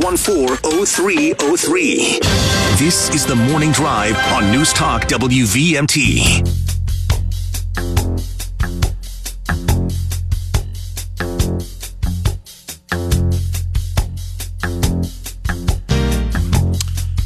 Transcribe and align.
140303. 0.00 2.20
This 2.78 3.12
is 3.12 3.26
the 3.26 3.34
morning 3.34 3.72
drive 3.72 4.16
on 4.32 4.52
News 4.52 4.72
Talk 4.72 5.08
WVMT. 5.08 6.46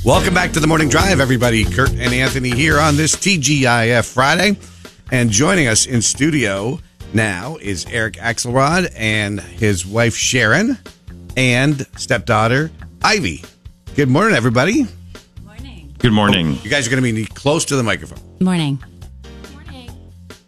Welcome 0.05 0.35
back 0.35 0.53
to 0.53 0.61
the 0.61 0.67
morning 0.67 0.89
drive, 0.89 1.21
everybody. 1.21 1.65
Kurt 1.65 1.91
and 1.91 2.15
Anthony 2.15 2.51
here 2.51 2.81
on 2.81 2.97
this 2.97 3.15
TGIF 3.15 4.11
Friday. 4.11 4.57
And 5.11 5.31
joining 5.31 5.69
us 5.69 5.85
in 5.85 6.01
studio 6.01 6.81
now 7.13 7.59
is 7.61 7.85
Eric 7.91 8.15
Axelrod 8.15 8.91
and 8.97 9.41
his 9.41 9.85
wife 9.85 10.17
Sharon 10.17 10.79
and 11.37 11.87
stepdaughter 11.97 12.71
Ivy. 13.03 13.43
Good 13.95 14.09
morning, 14.09 14.35
everybody. 14.35 14.87
Morning. 15.45 15.95
Good 15.99 16.13
morning. 16.13 16.59
You 16.63 16.71
guys 16.71 16.87
are 16.87 16.91
going 16.91 17.03
to 17.03 17.13
be 17.13 17.27
close 17.27 17.65
to 17.67 17.77
the 17.77 17.83
microphone. 17.83 18.19
Morning. 18.41 18.83
Morning. 19.53 19.91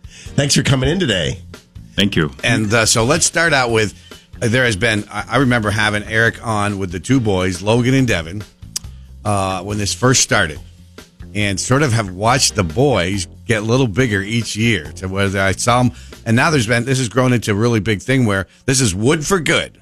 Thanks 0.02 0.54
for 0.54 0.62
coming 0.62 0.88
in 0.88 0.98
today. 0.98 1.40
Thank 1.94 2.16
you. 2.16 2.30
And 2.42 2.72
uh, 2.72 2.86
so 2.86 3.04
let's 3.04 3.26
start 3.26 3.52
out 3.52 3.70
with 3.70 3.94
uh, 4.42 4.48
there 4.48 4.64
has 4.64 4.76
been, 4.76 5.04
I, 5.10 5.24
I 5.28 5.36
remember 5.38 5.70
having 5.70 6.02
Eric 6.04 6.44
on 6.44 6.78
with 6.78 6.90
the 6.90 7.00
two 7.00 7.20
boys, 7.20 7.62
Logan 7.62 7.94
and 7.94 8.08
Devin, 8.08 8.42
uh, 9.24 9.62
when 9.62 9.78
this 9.78 9.94
first 9.94 10.22
started. 10.22 10.58
And 11.34 11.58
sort 11.58 11.82
of 11.82 11.92
have 11.92 12.14
watched 12.14 12.54
the 12.54 12.62
boys 12.62 13.26
get 13.46 13.62
a 13.62 13.66
little 13.66 13.88
bigger 13.88 14.22
each 14.22 14.54
year 14.56 14.92
to 14.92 15.08
whether 15.08 15.40
I 15.40 15.52
saw 15.52 15.82
them. 15.82 15.92
And 16.24 16.36
now 16.36 16.50
there's 16.50 16.66
been, 16.66 16.84
this 16.84 16.98
has 16.98 17.08
grown 17.08 17.32
into 17.32 17.50
a 17.50 17.54
really 17.54 17.80
big 17.80 18.02
thing 18.02 18.24
where 18.24 18.46
this 18.66 18.80
is 18.80 18.94
wood 18.94 19.26
for 19.26 19.40
good. 19.40 19.80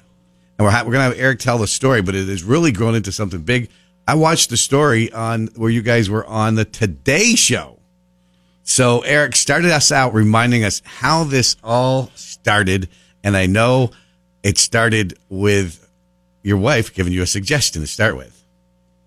And 0.57 0.65
we're, 0.65 0.71
ha- 0.71 0.83
we're 0.85 0.91
going 0.93 1.09
to 1.11 1.15
have 1.15 1.19
Eric 1.23 1.39
tell 1.39 1.57
the 1.57 1.67
story, 1.67 2.01
but 2.01 2.15
it 2.15 2.27
has 2.27 2.43
really 2.43 2.71
grown 2.71 2.95
into 2.95 3.11
something 3.11 3.41
big. 3.41 3.69
I 4.07 4.15
watched 4.15 4.49
the 4.49 4.57
story 4.57 5.11
on 5.11 5.47
where 5.55 5.69
you 5.69 5.81
guys 5.81 6.09
were 6.09 6.25
on 6.25 6.55
the 6.55 6.65
Today 6.65 7.35
Show. 7.35 7.79
So 8.63 9.01
Eric 9.01 9.35
started 9.35 9.71
us 9.71 9.91
out 9.91 10.13
reminding 10.13 10.63
us 10.63 10.81
how 10.85 11.23
this 11.25 11.55
all 11.63 12.09
started, 12.15 12.87
and 13.23 13.35
I 13.35 13.45
know 13.45 13.91
it 14.41 14.57
started 14.57 15.17
with 15.29 15.89
your 16.43 16.57
wife 16.57 16.93
giving 16.93 17.13
you 17.13 17.21
a 17.21 17.27
suggestion 17.27 17.81
to 17.81 17.87
start 17.87 18.15
with. 18.15 18.41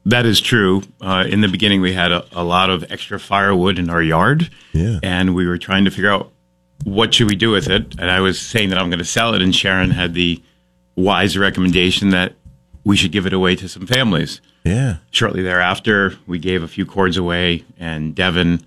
That 0.06 0.24
is 0.26 0.40
true. 0.40 0.82
Uh, 1.00 1.24
in 1.28 1.40
the 1.40 1.48
beginning, 1.48 1.80
we 1.80 1.92
had 1.92 2.12
a, 2.12 2.24
a 2.32 2.44
lot 2.44 2.70
of 2.70 2.90
extra 2.92 3.18
firewood 3.18 3.78
in 3.78 3.90
our 3.90 4.02
yard, 4.02 4.50
Yeah. 4.72 4.98
and 5.02 5.34
we 5.34 5.46
were 5.46 5.58
trying 5.58 5.84
to 5.86 5.90
figure 5.90 6.10
out 6.10 6.30
what 6.84 7.14
should 7.14 7.28
we 7.28 7.34
do 7.36 7.50
with 7.50 7.68
it. 7.68 7.96
And 7.98 8.10
I 8.10 8.20
was 8.20 8.40
saying 8.40 8.68
that 8.70 8.78
I'm 8.78 8.88
going 8.88 8.98
to 9.00 9.04
sell 9.04 9.34
it, 9.34 9.42
and 9.42 9.54
Sharon 9.54 9.90
had 9.90 10.14
the 10.14 10.42
wise 10.96 11.36
recommendation 11.38 12.10
that 12.10 12.34
we 12.84 12.96
should 12.96 13.12
give 13.12 13.26
it 13.26 13.32
away 13.32 13.54
to 13.56 13.68
some 13.68 13.86
families. 13.86 14.40
Yeah. 14.64 14.96
Shortly 15.10 15.42
thereafter, 15.42 16.14
we 16.26 16.38
gave 16.38 16.62
a 16.62 16.68
few 16.68 16.86
cords 16.86 17.16
away, 17.16 17.64
and 17.78 18.14
Devin 18.14 18.64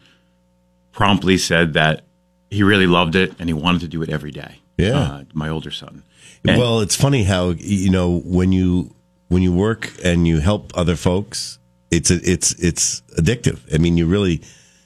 promptly 0.92 1.38
said 1.38 1.74
that 1.74 2.04
he 2.50 2.64
really 2.64 2.88
loved 2.88 3.16
it 3.16 3.34
and 3.40 3.48
he 3.50 3.54
wanted 3.54 3.82
to 3.82 3.88
do 3.88 4.02
it 4.02 4.10
every 4.10 4.32
day. 4.32 4.60
Yeah. 4.78 4.98
uh, 5.00 5.24
my 5.34 5.50
older 5.50 5.72
son. 5.72 6.04
And- 6.48 6.58
Well, 6.60 6.80
it's 6.82 6.96
funny 6.96 7.24
how 7.24 7.50
you 7.58 7.90
know 7.90 8.20
when 8.24 8.52
you 8.52 8.94
when 9.28 9.42
you 9.44 9.54
work 9.54 9.92
and 10.04 10.26
you 10.28 10.40
help 10.40 10.72
other 10.76 10.96
folks, 10.96 11.60
it's 11.92 12.10
a, 12.12 12.16
it's 12.24 12.54
it's 12.54 13.02
addictive. 13.18 13.60
I 13.74 13.78
mean, 13.78 13.98
you 13.98 14.06
really, 14.08 14.42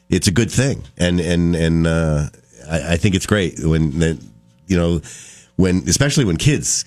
it's 0.10 0.28
a 0.28 0.32
good 0.32 0.50
thing, 0.52 0.84
and 0.98 1.20
and 1.20 1.56
and 1.56 1.86
uh, 1.88 2.26
I, 2.70 2.94
I 2.94 2.98
think 2.98 3.14
it's 3.16 3.28
great 3.28 3.60
when 3.60 3.92
you 4.68 4.78
know 4.78 5.02
when 5.58 5.84
especially 5.88 6.26
when 6.26 6.38
kids 6.38 6.86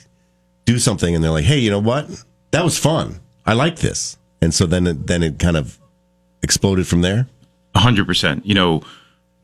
do 0.67 0.79
something 0.79 1.15
and 1.15 1.25
they're 1.25 1.31
like, 1.31 1.47
hey, 1.47 1.59
you 1.59 1.71
know 1.71 1.79
what, 1.79 2.25
that 2.51 2.63
was 2.63 2.79
fun. 2.79 3.21
I 3.47 3.55
like 3.55 3.77
this, 3.77 4.19
and 4.43 4.53
so 4.53 4.67
then 4.67 4.87
it, 4.87 5.07
then 5.07 5.23
it 5.23 5.39
kind 5.39 5.57
of 5.57 5.79
exploded 6.43 6.87
from 6.87 7.01
there. 7.01 7.29
A 7.75 7.79
hundred 7.79 8.07
percent. 8.07 8.45
You 8.45 8.55
know, 8.55 8.83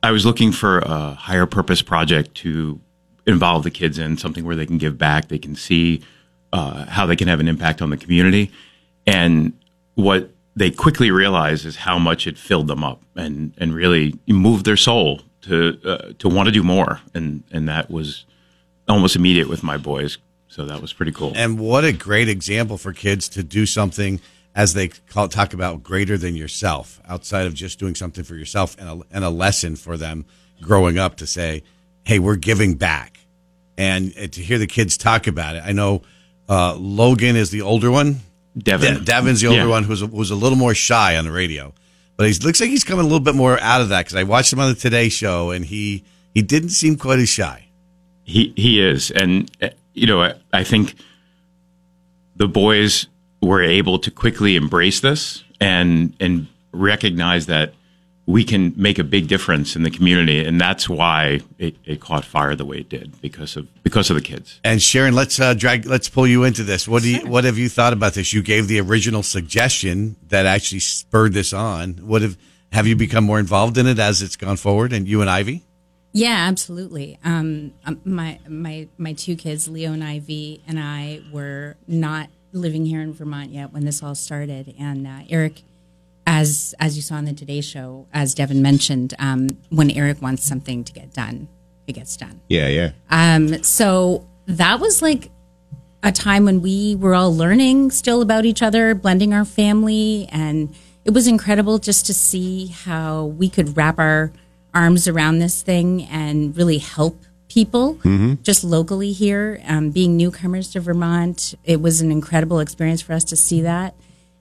I 0.03 0.11
was 0.11 0.27
looking 0.27 0.53
for 0.53 0.81
a 0.81 1.15
higher 1.15 1.47
purpose 1.47 1.81
project 1.83 2.35
to 2.37 2.81
involve 3.27 3.63
the 3.63 3.71
kids 3.71 3.99
in 3.99 4.17
something 4.17 4.45
where 4.45 4.57
they 4.57 4.67
can 4.67 4.79
give 4.79 4.99
back, 4.99 5.29
they 5.29 5.39
can 5.39 5.55
see 5.55 6.03
uh, 6.53 6.85
how 6.87 7.07
they 7.07 7.17
can 7.17 7.29
have 7.29 7.39
an 7.41 7.47
impact 7.47 7.81
on 7.81 7.91
the 7.91 7.97
community, 7.97 8.51
and 9.07 9.53
what 9.95 10.31
they 10.57 10.71
quickly 10.71 11.11
realized 11.11 11.65
is 11.65 11.77
how 11.77 11.99
much 11.99 12.27
it 12.27 12.37
filled 12.37 12.67
them 12.67 12.83
up 12.83 13.01
and 13.15 13.55
and 13.59 13.73
really 13.75 14.19
moved 14.27 14.65
their 14.65 14.77
soul 14.77 15.21
to 15.43 15.79
uh, 15.85 16.13
to 16.19 16.29
want 16.29 16.47
to 16.47 16.53
do 16.53 16.65
more, 16.65 17.01
and 17.15 17.45
and 17.53 17.69
that 17.69 17.91
was 17.91 18.25
almost 18.89 19.15
immediate 19.15 19.49
with 19.49 19.63
my 19.63 19.77
boys. 19.77 20.19
So 20.53 20.67
that 20.67 20.83
was 20.83 20.93
pretty 20.93 21.13
cool. 21.13 21.33
And 21.35 21.59
what 21.59 21.83
a 21.85 21.93
great 21.93 22.29
example 22.29 22.77
for 22.77 22.93
kids 22.93 23.27
to 23.31 23.43
do 23.43 23.65
something 23.65 24.21
as 24.55 24.75
they 24.75 24.89
call 24.89 25.27
talk 25.29 25.55
about 25.55 25.83
greater 25.83 26.19
than 26.19 26.37
yourself, 26.37 27.01
outside 27.09 27.47
of 27.47 27.55
just 27.55 27.79
doing 27.79 27.95
something 27.95 28.23
for 28.23 28.35
yourself, 28.35 28.77
and 28.79 28.87
a, 28.87 29.01
and 29.11 29.25
a 29.25 29.31
lesson 29.31 29.77
for 29.77 29.97
them 29.97 30.27
growing 30.61 30.99
up 30.99 31.17
to 31.17 31.27
say, 31.27 31.63
"Hey, 32.05 32.19
we're 32.19 32.37
giving 32.37 32.75
back," 32.75 33.21
and, 33.79 34.13
uh, 34.19 34.27
to 34.27 34.43
hear 34.43 34.59
the 34.59 34.67
kids 34.67 34.99
talk 34.99 35.27
about 35.27 35.57
it. 35.57 35.63
I 35.65 35.73
know 35.73 36.03
uh, 36.51 36.75
Logan 36.75 37.35
is 37.35 37.51
the 37.51 37.63
older 37.63 37.91
one. 37.91 38.21
Devin. 38.59 38.97
De- 38.97 39.01
Devin's 39.01 39.41
the 39.41 39.47
older 39.47 39.61
Yeah. 39.61 39.67
one 39.69 39.85
who's 39.85 40.01
who's 40.03 40.31
a 40.31 40.35
little 40.37 40.59
more 40.59 40.75
shy 40.75 41.17
on 41.17 41.25
the 41.25 41.33
radio, 41.33 41.73
but 42.19 42.27
he 42.29 42.35
looks 42.45 42.61
like 42.61 42.69
he's 42.69 42.85
coming 42.85 43.07
a 43.07 43.09
little 43.09 43.21
bit 43.21 43.35
more 43.35 43.59
out 43.61 43.81
of 43.81 43.89
that 43.89 44.05
because 44.05 44.17
I 44.17 44.25
watched 44.25 44.53
him 44.53 44.61
on 44.61 44.69
the 44.69 44.79
Today 44.79 45.09
Show 45.09 45.51
and 45.51 45.65
he 45.65 46.05
he 46.35 46.43
didn't 46.43 46.71
seem 46.71 46.97
quite 46.97 47.21
as 47.21 47.31
shy. 47.31 47.69
He 48.25 48.53
he 48.55 48.83
is, 48.87 49.11
and 49.11 49.51
uh, 49.63 49.71
you 49.95 50.07
know, 50.07 50.23
I, 50.23 50.35
I 50.53 50.65
think 50.65 50.95
the 52.37 52.49
boys 52.49 53.07
were 53.41 53.63
able 53.63 53.99
to 53.99 54.11
quickly 54.11 54.57
embrace 54.57 55.01
this 55.01 55.45
and 55.61 56.15
and 56.21 56.47
recognize 56.73 57.47
that 57.47 57.75
we 58.27 58.45
can 58.45 58.73
make 58.77 58.99
a 58.99 59.05
big 59.05 59.27
difference 59.27 59.75
in 59.75 59.83
the 59.83 59.91
community, 59.91 60.45
and 60.45 60.61
that's 60.61 60.89
why 60.89 61.41
it, 61.59 61.77
it 61.85 62.01
caught 62.01 62.25
fire 62.25 62.55
the 62.55 62.65
way 62.65 62.79
it 62.79 62.89
did 62.89 63.21
because 63.21 63.57
of 63.57 63.67
because 63.83 64.11
of 64.11 64.17
the 64.17 64.23
kids. 64.23 64.61
And 64.65 64.81
Sharon, 64.81 65.15
let's 65.15 65.41
uh, 65.41 65.55
drag, 65.55 65.87
let's 65.87 66.09
pull 66.09 66.27
you 66.27 66.45
into 66.45 66.63
this. 66.63 66.87
What 66.87 67.03
do 67.03 67.11
you, 67.11 67.27
what 67.27 67.45
have 67.45 67.59
you 67.59 67.69
thought 67.69 67.93
about 67.93 68.15
this? 68.15 68.33
You 68.33 68.43
gave 68.43 68.69
the 68.69 68.81
original 68.81 69.23
suggestion 69.23 70.17
that 70.29 70.47
actually 70.47 70.81
spurred 70.81 71.33
this 71.33 71.53
on. 71.53 71.95
What 71.95 72.23
have 72.23 72.37
have 72.73 72.87
you 72.87 72.97
become 72.97 73.25
more 73.25 73.41
involved 73.41 73.77
in 73.77 73.87
it 73.87 73.99
as 73.99 74.23
it's 74.23 74.37
gone 74.37 74.57
forward? 74.57 74.93
And 74.93 75.07
you 75.09 75.21
and 75.21 75.29
Ivy, 75.29 75.63
Yeah, 76.13 76.47
absolutely. 76.49 77.19
Um, 77.25 77.73
um, 77.87 78.01
my 78.05 78.39
my 78.47 78.89
my 78.99 79.15
two 79.15 79.35
kids, 79.35 79.69
Leo 79.69 79.93
and 79.93 80.05
Ivy, 80.05 80.63
and 80.67 80.79
I 80.79 81.23
were 81.33 81.77
not 81.87 82.29
living 82.53 82.85
here 82.85 83.01
in 83.01 83.15
Vermont 83.15 83.51
yet 83.51 83.73
when 83.73 83.85
this 83.85 84.03
all 84.03 84.15
started. 84.15 84.75
And 84.79 85.07
uh, 85.07 85.21
Eric, 85.31 85.63
as 86.27 86.75
as 86.79 86.97
you 86.97 87.03
saw 87.03 87.15
on 87.15 87.25
the 87.25 87.33
Today 87.33 87.63
Show, 87.63 88.07
as 88.13 88.35
Devin 88.35 88.61
mentioned, 88.61 89.15
um, 89.19 89.49
when 89.71 89.91
Eric 89.91 90.21
wants 90.21 90.45
something 90.45 90.85
to 90.85 90.93
get 90.93 91.15
done, 91.15 91.49
it 91.87 91.93
gets 91.93 92.17
done. 92.17 92.41
Yeah, 92.49 92.69
yeah. 92.69 92.91
Um, 93.11 93.63
so 93.63 94.29
that 94.47 94.81
was 94.81 95.01
like 95.01 95.31
a 96.03 96.13
time 96.13 96.45
when 96.45 96.61
we 96.61 96.97
were 96.97 97.15
all 97.15 97.35
learning 97.35 97.91
still 97.91 98.21
about 98.21 98.45
each 98.45 98.61
other, 98.61 98.95
blending 98.95 99.33
our 99.33 99.47
family, 99.47 100.29
and 100.31 100.75
it 101.05 101.13
was 101.13 101.27
incredible 101.27 101.79
just 101.79 102.07
to 102.07 102.15
see 102.15 102.67
how 102.67 103.25
we 103.25 103.49
could 103.49 103.77
wrap 103.77 103.99
our 103.99 104.33
arms 104.75 105.07
around 105.09 105.39
this 105.39 105.63
thing 105.63 106.05
and 106.05 106.57
really 106.57 106.79
help 106.79 107.23
people 107.49 107.99
just 108.43 108.65
locally 108.65 109.13
here. 109.13 109.61
Um, 109.67 109.91
being 109.91 110.17
newcomers 110.17 110.71
to 110.73 110.81
Vermont, 110.81 111.55
it 111.65 111.81
was 111.81 112.01
an 112.01 112.11
incredible 112.11 112.61
experience 112.61 113.03
for 113.03 113.13
us 113.13 113.25
to 113.25 113.37
see 113.37 113.63
that. 113.63 113.95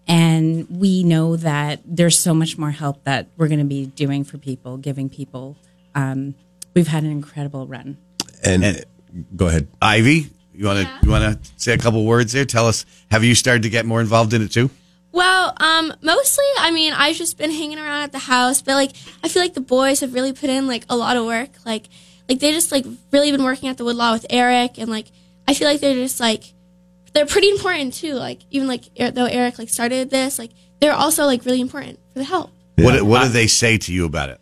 And 0.07 0.67
we 0.69 1.03
know 1.03 1.35
that 1.37 1.81
there's 1.85 2.17
so 2.17 2.33
much 2.33 2.57
more 2.57 2.71
help 2.71 3.03
that 3.03 3.27
we're 3.37 3.47
going 3.47 3.59
to 3.59 3.65
be 3.65 3.85
doing 3.85 4.23
for 4.23 4.37
people, 4.37 4.77
giving 4.77 5.09
people. 5.09 5.57
Um, 5.93 6.35
we've 6.73 6.87
had 6.87 7.03
an 7.03 7.11
incredible 7.11 7.67
run. 7.67 7.97
And, 8.43 8.63
And- 8.63 8.85
go 9.35 9.47
ahead. 9.47 9.67
Ivy, 9.81 10.29
you 10.53 10.65
want 10.65 10.85
to 10.87 10.99
you 11.03 11.11
want 11.11 11.43
to 11.43 11.51
say 11.57 11.73
a 11.73 11.77
couple 11.77 12.03
words 12.05 12.31
there? 12.31 12.45
Tell 12.45 12.67
us, 12.67 12.85
have 13.09 13.23
you 13.23 13.35
started 13.35 13.63
to 13.63 13.69
get 13.69 13.85
more 13.85 14.01
involved 14.01 14.33
in 14.33 14.41
it 14.41 14.51
too? 14.51 14.69
Well, 15.11 15.53
um, 15.57 15.93
mostly, 16.01 16.45
I 16.57 16.71
mean, 16.71 16.93
I've 16.93 17.17
just 17.17 17.37
been 17.37 17.51
hanging 17.51 17.77
around 17.77 18.03
at 18.03 18.11
the 18.11 18.19
house, 18.19 18.61
but 18.61 18.75
like, 18.75 18.91
I 19.23 19.27
feel 19.27 19.41
like 19.41 19.53
the 19.53 19.61
boys 19.61 19.99
have 19.99 20.13
really 20.13 20.31
put 20.33 20.49
in 20.49 20.67
like 20.67 20.85
a 20.89 20.95
lot 20.95 21.17
of 21.17 21.25
work. 21.25 21.49
Like, 21.65 21.87
like 22.29 22.39
they 22.39 22.51
just 22.51 22.71
like 22.71 22.85
really 23.11 23.31
been 23.31 23.43
working 23.43 23.67
at 23.69 23.77
the 23.77 23.83
woodlot 23.83 24.13
with 24.13 24.25
Eric, 24.29 24.77
and 24.77 24.89
like, 24.89 25.07
I 25.47 25.53
feel 25.53 25.67
like 25.67 25.81
they're 25.81 25.95
just 25.95 26.19
like, 26.19 26.53
they're 27.13 27.25
pretty 27.25 27.49
important 27.49 27.93
too. 27.93 28.13
Like, 28.13 28.39
even 28.51 28.67
like 28.69 28.83
Er- 28.99 29.11
though 29.11 29.25
Eric 29.25 29.59
like 29.59 29.69
started 29.69 30.09
this, 30.09 30.39
like 30.39 30.51
they're 30.79 30.93
also 30.93 31.25
like 31.25 31.43
really 31.45 31.61
important 31.61 31.99
for 32.13 32.19
the 32.19 32.25
help. 32.25 32.51
What 32.77 33.03
what 33.03 33.23
do 33.23 33.29
they 33.29 33.47
say 33.47 33.77
to 33.79 33.93
you 33.93 34.05
about 34.05 34.29
it? 34.29 34.39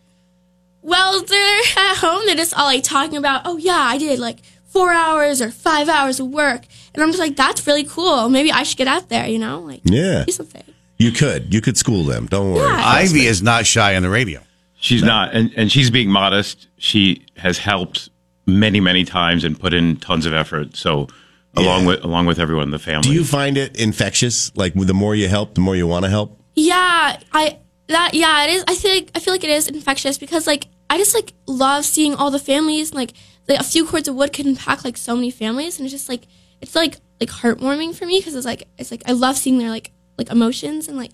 Well, 0.82 1.20
they're 1.22 1.60
at 1.76 1.96
home. 1.96 2.22
They're 2.26 2.36
just 2.36 2.54
all 2.56 2.64
like 2.64 2.84
talking 2.84 3.18
about, 3.18 3.42
oh 3.44 3.56
yeah, 3.56 3.74
I 3.76 3.98
did 3.98 4.18
like 4.18 4.38
four 4.70 4.90
hours 4.92 5.40
or 5.42 5.50
five 5.50 5.88
hours 5.88 6.20
of 6.20 6.28
work, 6.28 6.62
and 6.94 7.02
I'm 7.02 7.10
just 7.10 7.18
like, 7.20 7.36
that's 7.36 7.66
really 7.66 7.84
cool. 7.84 8.28
Maybe 8.28 8.50
I 8.52 8.62
should 8.62 8.78
get 8.78 8.88
out 8.88 9.08
there, 9.08 9.26
you 9.26 9.38
know, 9.38 9.60
like 9.60 9.80
Yeah. 9.84 10.24
do 10.24 10.32
something. 10.32 10.62
You 10.98 11.12
could. 11.12 11.52
You 11.54 11.60
could 11.60 11.76
school 11.76 12.04
them. 12.04 12.26
Don't 12.26 12.52
worry. 12.52 12.68
Yeah. 12.68 12.82
Ivy 12.86 13.26
is 13.26 13.42
not 13.42 13.66
shy 13.66 13.96
on 13.96 14.02
the 14.02 14.10
radio. 14.10 14.40
She's 14.78 15.02
not, 15.02 15.34
and, 15.34 15.50
and 15.56 15.70
she's 15.70 15.90
being 15.90 16.10
modest. 16.10 16.66
She 16.78 17.24
has 17.36 17.58
helped 17.58 18.08
many, 18.46 18.80
many 18.80 19.04
times 19.04 19.44
and 19.44 19.58
put 19.58 19.72
in 19.74 19.96
tons 19.96 20.24
of 20.26 20.32
effort. 20.32 20.76
So 20.76 21.08
along 21.56 21.82
Yeah. 21.82 21.86
with 21.88 22.04
along 22.04 22.26
with 22.26 22.38
everyone 22.38 22.64
in 22.64 22.70
the 22.70 22.78
family. 22.78 23.08
Do 23.08 23.12
you 23.14 23.24
find 23.24 23.56
it 23.58 23.76
infectious? 23.76 24.50
Like 24.56 24.72
the 24.74 24.94
more 24.94 25.14
you 25.14 25.28
help, 25.28 25.54
the 25.54 25.60
more 25.60 25.76
you 25.76 25.86
want 25.86 26.04
to 26.04 26.10
help. 26.10 26.38
Yeah, 26.54 27.18
I 27.32 27.58
that 27.88 28.14
yeah, 28.14 28.44
it 28.44 28.50
is. 28.50 28.64
I 28.68 28.74
think 28.74 29.10
I 29.14 29.20
feel 29.20 29.34
like 29.34 29.44
it 29.44 29.50
is 29.50 29.68
infectious 29.68 30.16
because 30.18 30.46
like 30.46 30.66
I 30.88 30.96
just 30.98 31.14
like 31.14 31.32
love 31.46 31.84
seeing 31.84 32.14
all 32.14 32.30
the 32.30 32.38
families. 32.38 32.90
And, 32.90 32.96
like 32.98 33.12
like 33.50 33.60
a 33.60 33.64
few 33.64 33.86
cords 33.86 34.08
of 34.08 34.14
wood 34.14 34.32
can 34.32 34.56
pack 34.56 34.84
like 34.84 34.96
so 34.96 35.14
many 35.14 35.30
families, 35.30 35.78
and 35.78 35.86
it's 35.86 35.92
just 35.92 36.08
like 36.08 36.26
it's 36.60 36.74
like 36.74 36.98
like 37.20 37.30
heartwarming 37.30 37.94
for 37.94 38.06
me 38.06 38.18
because 38.18 38.34
it's 38.34 38.46
like 38.46 38.68
it's 38.78 38.90
like 38.90 39.02
I 39.06 39.12
love 39.12 39.36
seeing 39.36 39.58
their 39.58 39.70
like 39.70 39.92
like 40.16 40.30
emotions 40.30 40.88
and 40.88 40.96
like 40.96 41.12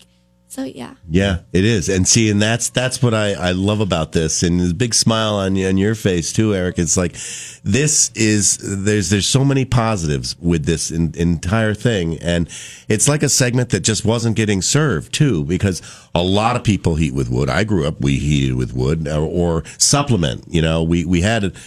so 0.49 0.63
yeah. 0.63 0.93
Yeah, 1.09 1.39
it 1.51 1.65
is. 1.65 1.89
And 1.89 2.07
see, 2.07 2.29
and 2.29 2.41
that's 2.41 2.69
that's 2.69 3.03
what 3.03 3.13
I, 3.13 3.33
I 3.33 3.51
love 3.51 3.81
about 3.81 4.13
this. 4.13 4.43
And 4.43 4.61
the 4.61 4.73
big 4.73 4.93
smile 4.93 5.35
on 5.35 5.61
on 5.61 5.77
your 5.77 5.93
face 5.93 6.31
too, 6.31 6.55
Eric. 6.55 6.79
It's 6.79 6.95
like 6.95 7.17
this 7.63 8.11
is 8.15 8.57
there's 8.57 9.09
there's 9.09 9.27
so 9.27 9.43
many 9.43 9.65
positives 9.65 10.37
with 10.39 10.65
this 10.65 10.89
in, 10.89 11.13
entire 11.17 11.73
thing, 11.73 12.17
and 12.19 12.47
it's 12.87 13.09
like 13.09 13.23
a 13.23 13.29
segment 13.29 13.71
that 13.71 13.81
just 13.81 14.05
wasn't 14.05 14.37
getting 14.37 14.61
served 14.61 15.13
too, 15.13 15.43
because 15.43 15.81
a 16.15 16.23
lot 16.23 16.55
of 16.55 16.63
people 16.63 16.95
heat 16.95 17.13
with 17.13 17.29
wood. 17.29 17.49
I 17.49 17.65
grew 17.65 17.85
up 17.85 17.99
we 17.99 18.17
heated 18.17 18.55
with 18.55 18.73
wood 18.73 19.05
or, 19.05 19.27
or 19.27 19.63
supplement. 19.77 20.45
You 20.47 20.61
know, 20.61 20.81
we 20.81 21.03
we 21.03 21.21
had 21.21 21.57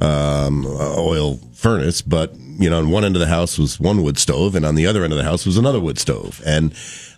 um, 0.00 0.66
oil 0.66 1.36
furnace, 1.54 2.02
but 2.02 2.34
you 2.36 2.68
know, 2.70 2.78
on 2.78 2.90
one 2.90 3.04
end 3.04 3.16
of 3.16 3.20
the 3.20 3.26
house 3.26 3.58
was 3.58 3.78
one 3.80 4.02
wood 4.02 4.18
stove, 4.18 4.54
and 4.54 4.64
on 4.64 4.74
the 4.74 4.86
other 4.86 5.04
end 5.04 5.12
of 5.12 5.16
the 5.16 5.24
house 5.24 5.46
was 5.46 5.56
another 5.56 5.80
wood 5.80 5.98
stove, 5.98 6.40
and 6.46 6.74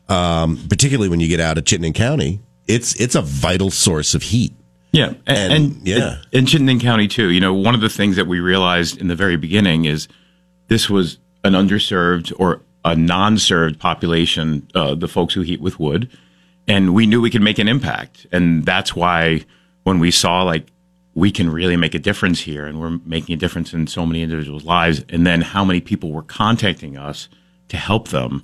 um, 0.08 0.58
particularly 0.69 1.08
when 1.08 1.20
you 1.20 1.29
get 1.29 1.40
out 1.40 1.58
of 1.58 1.64
Chittenden 1.64 1.93
County, 1.93 2.40
it's 2.67 2.94
it's 3.00 3.14
a 3.14 3.23
vital 3.23 3.70
source 3.70 4.14
of 4.14 4.23
heat. 4.23 4.52
Yeah, 4.93 5.14
And- 5.26 5.52
and, 5.52 5.52
and 5.52 5.87
yeah. 5.88 6.17
in 6.32 6.44
Chittenden 6.44 6.79
County 6.79 7.08
too. 7.08 7.31
You 7.31 7.40
know, 7.40 7.55
one 7.55 7.75
of 7.75 7.81
the 7.81 7.88
things 7.88 8.17
that 8.17 8.26
we 8.26 8.40
realized 8.40 9.00
in 9.00 9.08
the 9.08 9.14
very 9.17 9.37
beginning 9.37 9.87
is 9.87 10.06
this 10.69 10.90
was 10.90 11.19
an 11.44 11.55
underserved 11.55 12.31
or 12.38 12.61
a 12.84 12.94
non-served 12.94 13.79
population, 13.79 14.69
uh, 14.75 14.94
the 14.94 15.08
folks 15.08 15.32
who 15.34 15.40
heat 15.40 15.61
with 15.62 15.81
wood, 15.81 16.11
and 16.69 16.93
we 16.94 17.06
knew 17.06 17.20
we 17.23 17.31
could 17.31 17.40
make 17.43 17.58
an 17.58 17.69
impact, 17.69 18.26
and 18.32 18.64
that's 18.67 18.94
why 18.94 19.44
when 19.84 19.99
we 19.99 20.11
saw 20.11 20.43
like 20.43 20.67
we 21.14 21.31
can 21.31 21.50
really 21.50 21.76
make 21.76 21.94
a 21.94 21.99
difference 21.99 22.41
here, 22.41 22.64
and 22.64 22.81
we're 22.81 22.99
making 23.05 23.35
a 23.35 23.38
difference 23.38 23.75
in 23.75 23.87
so 23.87 24.06
many 24.06 24.23
individuals' 24.23 24.64
lives, 24.64 25.05
and 25.09 25.26
then 25.26 25.43
how 25.43 25.64
many 25.64 25.81
people 25.81 26.11
were 26.11 26.23
contacting 26.23 26.97
us 26.97 27.29
to 27.69 27.76
help 27.76 28.09
them, 28.09 28.43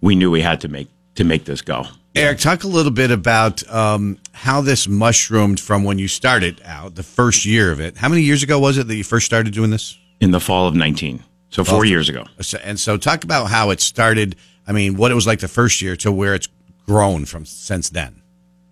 we 0.00 0.14
knew 0.14 0.30
we 0.30 0.40
had 0.40 0.60
to 0.62 0.68
make 0.68 0.88
to 1.16 1.24
make 1.24 1.44
this 1.44 1.62
go. 1.62 1.86
Eric, 2.14 2.38
talk 2.38 2.64
a 2.64 2.68
little 2.68 2.92
bit 2.92 3.10
about 3.10 3.68
um, 3.70 4.18
how 4.32 4.62
this 4.62 4.88
mushroomed 4.88 5.60
from 5.60 5.84
when 5.84 5.98
you 5.98 6.08
started 6.08 6.60
out, 6.64 6.94
the 6.94 7.02
first 7.02 7.44
year 7.44 7.70
of 7.70 7.80
it. 7.80 7.96
How 7.96 8.08
many 8.08 8.22
years 8.22 8.42
ago 8.42 8.58
was 8.58 8.78
it 8.78 8.86
that 8.88 8.94
you 8.94 9.04
first 9.04 9.26
started 9.26 9.52
doing 9.52 9.70
this? 9.70 9.98
In 10.20 10.30
the 10.30 10.40
fall 10.40 10.66
of 10.66 10.74
19, 10.74 11.22
so 11.50 11.62
four 11.62 11.84
years 11.84 12.08
ago. 12.08 12.24
And 12.64 12.80
so, 12.80 12.96
talk 12.96 13.22
about 13.22 13.50
how 13.50 13.68
it 13.68 13.80
started. 13.82 14.36
I 14.66 14.72
mean, 14.72 14.96
what 14.96 15.10
it 15.10 15.14
was 15.14 15.26
like 15.26 15.40
the 15.40 15.48
first 15.48 15.82
year 15.82 15.94
to 15.96 16.10
where 16.10 16.34
it's 16.34 16.48
grown 16.86 17.26
from 17.26 17.44
since 17.44 17.90
then. 17.90 18.22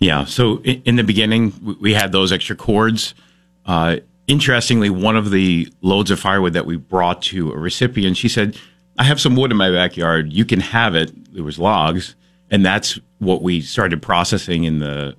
Yeah. 0.05 0.27
So 0.27 0.61
in, 0.61 0.97
the 0.97 1.03
beginning, 1.03 1.79
we 1.81 1.95
had 1.95 2.13
those 2.13 2.31
extra 2.31 2.55
cords. 2.55 3.15
Uh, 3.65 3.97
interestingly, 4.27 4.91
one 4.91 5.17
of 5.17 5.31
the 5.31 5.73
loads 5.81 6.11
of 6.11 6.21
firewood 6.21 6.53
that 6.53 6.67
we 6.67 6.77
brought 6.77 7.23
to 7.23 7.51
a 7.53 7.57
recipient, 7.57 8.19
she 8.19 8.29
said, 8.29 8.55
I 8.99 9.05
have 9.05 9.19
some 9.19 9.35
wood 9.35 9.51
in 9.51 9.57
my 9.57 9.71
backyard. 9.71 10.31
You 10.31 10.45
can 10.45 10.61
have 10.61 10.95
it. 10.95 11.33
There 11.33 11.43
was 11.43 11.59
logs. 11.59 12.17
And 12.51 12.67
that's 12.67 12.99
what 13.19 13.41
we 13.41 13.63
started 13.63 14.03
processing 14.03 14.65
in 14.65 14.81
the 14.81 15.17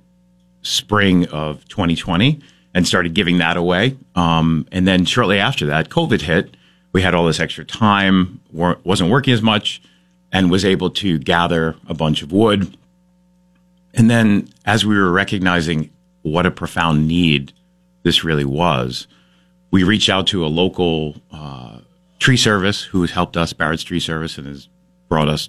spring 0.62 1.26
of 1.30 1.66
2020 1.66 2.40
and 2.72 2.86
started 2.86 3.12
giving 3.12 3.38
that 3.38 3.56
away. 3.56 3.96
Um, 4.14 4.68
and 4.70 4.86
then 4.86 5.04
shortly 5.04 5.40
after 5.40 5.66
that, 5.66 5.88
COVID 5.88 6.20
hit. 6.20 6.56
We 6.92 7.02
had 7.02 7.12
all 7.12 7.26
this 7.26 7.40
extra 7.40 7.64
time, 7.64 8.40
wa- 8.52 8.76
wasn't 8.84 9.10
working 9.10 9.34
as 9.34 9.42
much, 9.42 9.82
and 10.30 10.48
was 10.48 10.64
able 10.64 10.90
to 10.90 11.18
gather 11.18 11.74
a 11.88 11.94
bunch 11.94 12.22
of 12.22 12.30
wood. 12.30 12.76
And 13.96 14.10
then 14.10 14.48
as 14.64 14.84
we 14.84 14.96
were 14.96 15.10
recognizing 15.10 15.90
what 16.22 16.46
a 16.46 16.50
profound 16.50 17.08
need 17.08 17.52
this 18.02 18.22
really 18.24 18.44
was, 18.44 19.06
we 19.70 19.82
reached 19.82 20.08
out 20.08 20.26
to 20.28 20.44
a 20.44 20.48
local 20.48 21.16
uh, 21.32 21.78
tree 22.18 22.36
service 22.36 22.82
who 22.82 23.00
has 23.00 23.10
helped 23.10 23.36
us, 23.36 23.52
Barrett's 23.52 23.82
Tree 23.82 24.00
Service, 24.00 24.38
and 24.38 24.46
has 24.46 24.68
brought 25.08 25.28
us, 25.28 25.48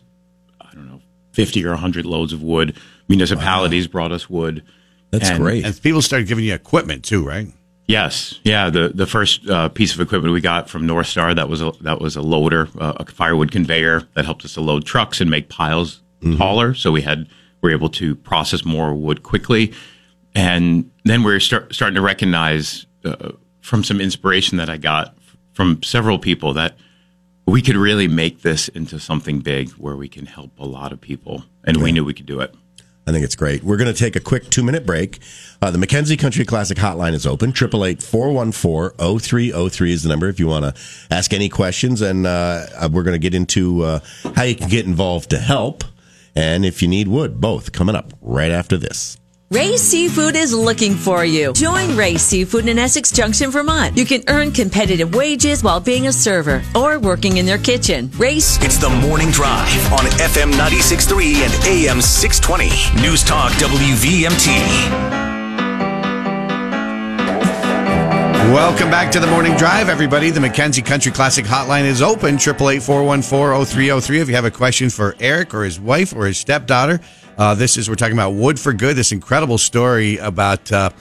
I 0.62 0.74
don't 0.74 0.88
know, 0.88 1.02
50 1.34 1.64
or 1.66 1.72
100 1.72 2.06
loads 2.06 2.34
of 2.34 2.42
wood. 2.42 2.76
Municipalities 3.08 3.88
brought 3.88 4.12
us 4.12 4.30
wood. 4.30 4.64
That's 5.12 5.30
And- 5.30 5.40
great. 5.44 5.66
And 5.66 5.82
people 5.82 6.02
started 6.02 6.28
giving 6.28 6.46
you 6.46 6.54
equipment 6.54 7.04
too, 7.04 7.26
right? 7.26 7.48
Yes, 7.88 8.40
yeah. 8.44 8.70
The 8.70 8.90
the 8.94 9.08
first 9.08 9.48
uh, 9.50 9.70
piece 9.70 9.94
of 9.96 10.02
equipment 10.02 10.34
we 10.34 10.42
got 10.42 10.70
from 10.70 10.86
North 10.86 11.08
Star 11.08 11.34
that 11.34 11.48
was 11.48 11.62
a 11.62 11.72
that 11.80 12.02
was 12.02 12.18
a 12.18 12.22
loader, 12.22 12.68
uh, 12.78 12.94
a 12.98 13.06
firewood 13.06 13.50
conveyor 13.50 14.04
that 14.14 14.26
helped 14.26 14.44
us 14.44 14.56
to 14.56 14.62
load 14.62 14.84
trucks 14.84 15.22
and 15.22 15.30
make 15.32 15.48
piles 15.48 16.02
taller. 16.36 16.74
So 16.74 16.92
we 16.92 17.04
had 17.04 17.20
we 17.20 17.28
were 17.62 17.72
able 17.72 17.90
to 17.90 18.16
process 18.16 18.66
more 18.66 18.94
wood 18.94 19.24
quickly, 19.24 19.74
and 20.36 20.90
then 21.04 21.24
we 21.24 21.34
are 21.34 21.40
start, 21.40 21.74
starting 21.74 21.96
to 21.96 22.02
recognize 22.02 22.86
uh, 23.04 23.32
from 23.62 23.84
some 23.84 24.00
inspiration 24.00 24.58
that 24.58 24.70
I 24.70 24.78
got 24.78 25.18
from 25.54 25.82
several 25.82 26.20
people 26.20 26.54
that 26.54 26.78
we 27.48 27.62
could 27.62 27.76
really 27.76 28.08
make 28.08 28.42
this 28.42 28.68
into 28.68 29.00
something 29.00 29.40
big 29.40 29.70
where 29.72 29.96
we 29.96 30.08
can 30.08 30.26
help 30.26 30.52
a 30.60 30.66
lot 30.66 30.92
of 30.92 31.02
people, 31.02 31.46
and 31.64 31.78
we 31.78 31.92
knew 31.92 32.06
we 32.06 32.14
could 32.14 32.26
do 32.26 32.42
it. 32.42 32.54
I 33.08 33.12
think 33.14 33.24
it's 33.24 33.36
great. 33.36 33.64
We're 33.64 33.78
going 33.78 33.92
to 33.92 33.98
take 33.98 34.18
a 34.18 34.20
quick 34.20 34.50
two 34.50 34.64
minute 34.64 34.86
break. 34.86 35.20
Uh, 35.62 35.72
the 35.72 35.78
McKenzie 35.78 36.20
Country 36.20 36.44
Classic 36.44 36.78
hotline 36.78 37.14
is 37.14 37.26
open. 37.26 37.52
888 37.52 38.04
414 38.04 39.20
0303 39.20 39.92
is 39.94 40.04
the 40.04 40.10
number 40.10 40.28
if 40.28 40.42
you 40.42 40.48
want 40.48 40.66
to 40.66 40.82
ask 41.10 41.32
any 41.32 41.48
questions. 41.48 42.02
And 42.02 42.28
uh, 42.28 42.66
uh, 42.76 42.90
we're 42.92 43.04
going 43.04 43.16
to 43.16 43.20
get 43.20 43.34
into 43.34 43.84
uh, 43.84 44.00
how 44.36 44.44
you 44.44 44.56
can 44.56 44.68
get 44.68 44.86
involved 44.86 45.30
to 45.30 45.40
help 45.40 45.86
and 46.38 46.64
if 46.64 46.84
you 46.84 46.88
need 46.88 47.08
wood, 47.08 47.42
both 47.42 47.72
coming 47.72 47.96
up 47.96 48.14
right 48.22 48.52
after 48.52 48.78
this. 48.78 49.18
Ray 49.50 49.76
Seafood 49.78 50.36
is 50.36 50.54
looking 50.54 50.94
for 50.94 51.26
you. 51.26 51.54
Join 51.54 51.96
Ray 51.96 52.18
Seafood 52.18 52.68
in 52.68 52.78
Essex 52.78 53.12
Junction, 53.12 53.50
Vermont. 53.50 53.98
You 53.98 54.06
can 54.06 54.22
earn 54.28 54.52
competitive 54.52 55.16
wages 55.16 55.64
while 55.64 55.80
being 55.80 56.06
a 56.08 56.14
server 56.14 56.62
or 56.76 57.00
working 57.00 57.38
in 57.38 57.46
their 57.48 57.58
kitchen. 57.58 58.12
Ray 58.18 58.36
It's 58.36 58.78
the 58.78 58.90
morning 58.90 59.32
drive 59.32 59.94
on 59.94 60.06
FM 60.20 60.52
96.3 60.52 61.36
and 61.38 61.54
AM 61.66 62.02
620. 62.02 63.02
News 63.02 63.24
Talk 63.24 63.52
WVMT. 63.54 65.07
Welcome 68.54 68.90
back 68.90 69.12
to 69.12 69.20
the 69.20 69.28
morning 69.28 69.58
drive, 69.58 69.90
everybody. 69.90 70.30
The 70.30 70.40
McKenzie 70.40 70.84
Country 70.84 71.12
Classic 71.12 71.44
Hotline 71.44 71.84
is 71.84 72.02
open. 72.02 72.38
888-414-0303. 72.38 74.22
If 74.22 74.30
you 74.30 74.36
have 74.36 74.46
a 74.46 74.52
question 74.52 74.90
for 74.90 75.18
Eric 75.20 75.54
or 75.54 75.66
his 75.66 75.82
wife 75.82 76.16
or 76.16 76.26
his 76.28 76.38
stepdaughter, 76.38 77.02
uh, 77.38 77.56
this 77.56 77.76
is 77.76 77.90
we're 77.90 77.96
talking 77.96 78.16
about 78.16 78.36
Wood 78.36 78.58
for 78.58 78.72
Good. 78.72 78.96
This 78.96 79.12
incredible 79.12 79.58
story 79.58 80.16
about 80.16 80.72
uh, 80.72 80.92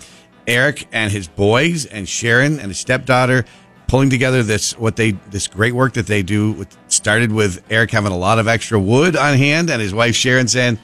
Eric 0.49 0.89
and 0.91 1.13
his 1.13 1.29
boys 1.29 1.87
and 1.87 2.09
Sharon 2.09 2.59
and 2.59 2.67
his 2.67 2.79
stepdaughter 2.79 3.45
pulling 3.87 4.11
together 4.11 4.43
this 4.43 4.77
what 4.77 4.97
they 4.97 5.13
this 5.31 5.47
great 5.47 5.73
work 5.73 5.93
that 5.93 6.09
they 6.09 6.25
do. 6.25 6.63
It 6.63 6.77
started 6.89 7.31
with 7.31 7.63
Eric 7.71 7.93
having 7.93 8.11
a 8.11 8.19
lot 8.19 8.41
of 8.41 8.49
extra 8.49 8.81
wood 8.81 9.15
on 9.15 9.39
hand 9.39 9.71
and 9.71 9.81
his 9.81 9.95
wife 9.95 10.17
Sharon 10.17 10.49
saying, 10.49 10.81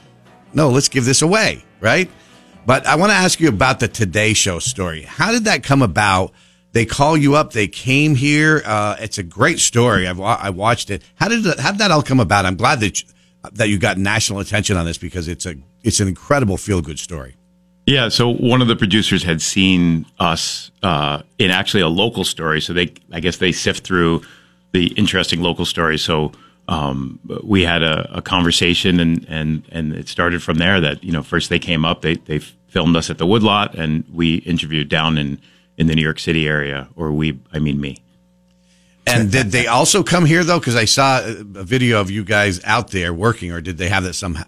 "No, 0.53 0.69
let's 0.69 0.87
give 0.87 1.03
this 1.03 1.21
away." 1.21 1.65
Right. 1.81 2.09
But 2.65 2.85
I 2.85 2.95
want 2.95 3.11
to 3.11 3.17
ask 3.17 3.41
you 3.41 3.49
about 3.49 3.81
the 3.81 3.89
Today 3.89 4.31
Show 4.33 4.59
story. 4.59 5.01
How 5.01 5.33
did 5.33 5.43
that 5.43 5.61
come 5.61 5.81
about? 5.81 6.31
They 6.73 6.85
call 6.85 7.15
you 7.15 7.35
up. 7.35 7.53
They 7.53 7.67
came 7.67 8.15
here. 8.15 8.61
Uh, 8.65 8.95
it's 8.99 9.17
a 9.19 9.23
great 9.23 9.59
story. 9.59 10.07
I've 10.07 10.19
I 10.19 10.49
watched 10.49 10.89
it. 10.89 11.03
How 11.15 11.27
did 11.29 11.45
how 11.59 11.71
did 11.71 11.79
that 11.79 11.91
all 11.91 12.01
come 12.01 12.19
about? 12.19 12.45
I'm 12.45 12.55
glad 12.55 12.79
that 12.79 13.01
you, 13.01 13.07
that 13.53 13.69
you 13.69 13.77
got 13.77 13.97
national 13.97 14.39
attention 14.39 14.75
on 14.75 14.85
this 14.85 14.97
because 14.97 15.27
it's 15.27 15.45
a 15.45 15.55
it's 15.83 15.99
an 15.99 16.07
incredible 16.07 16.57
feel 16.57 16.81
good 16.81 16.99
story. 16.99 17.35
Yeah, 17.85 18.09
so 18.09 18.33
one 18.33 18.61
of 18.61 18.69
the 18.69 18.77
producers 18.77 19.23
had 19.23 19.41
seen 19.41 20.05
us 20.17 20.71
uh, 20.83 21.21
in 21.37 21.51
actually 21.51 21.81
a 21.81 21.89
local 21.89 22.23
story, 22.23 22.61
so 22.61 22.71
they, 22.71 22.93
I 23.11 23.19
guess, 23.19 23.37
they 23.37 23.51
sift 23.51 23.85
through 23.85 24.21
the 24.71 24.87
interesting 24.93 25.41
local 25.41 25.65
stories. 25.65 26.01
So 26.01 26.31
um, 26.69 27.19
we 27.43 27.63
had 27.63 27.83
a, 27.83 28.17
a 28.17 28.21
conversation, 28.21 28.99
and 28.99 29.25
and 29.27 29.63
and 29.69 29.93
it 29.93 30.07
started 30.07 30.41
from 30.41 30.57
there. 30.57 30.79
That 30.79 31.03
you 31.03 31.11
know, 31.11 31.23
first 31.23 31.49
they 31.49 31.59
came 31.59 31.83
up, 31.83 32.01
they 32.01 32.15
they 32.15 32.39
filmed 32.39 32.95
us 32.95 33.09
at 33.09 33.17
the 33.17 33.27
Woodlot, 33.27 33.75
and 33.75 34.05
we 34.11 34.35
interviewed 34.37 34.87
down 34.87 35.17
in 35.17 35.39
in 35.77 35.87
the 35.87 35.95
New 35.95 36.01
York 36.01 36.19
City 36.19 36.47
area, 36.47 36.87
or 36.95 37.11
we, 37.11 37.39
I 37.51 37.59
mean 37.59 37.79
me. 37.79 37.97
And 39.05 39.31
did 39.31 39.51
they 39.51 39.67
also 39.67 40.01
come 40.03 40.25
here 40.25 40.43
though? 40.43 40.59
Because 40.59 40.75
I 40.75 40.85
saw 40.85 41.21
a 41.23 41.33
video 41.43 41.99
of 41.99 42.09
you 42.09 42.23
guys 42.23 42.63
out 42.63 42.91
there 42.91 43.13
working, 43.13 43.51
or 43.51 43.59
did 43.59 43.77
they 43.77 43.89
have 43.89 44.03
that 44.03 44.13
somehow 44.13 44.45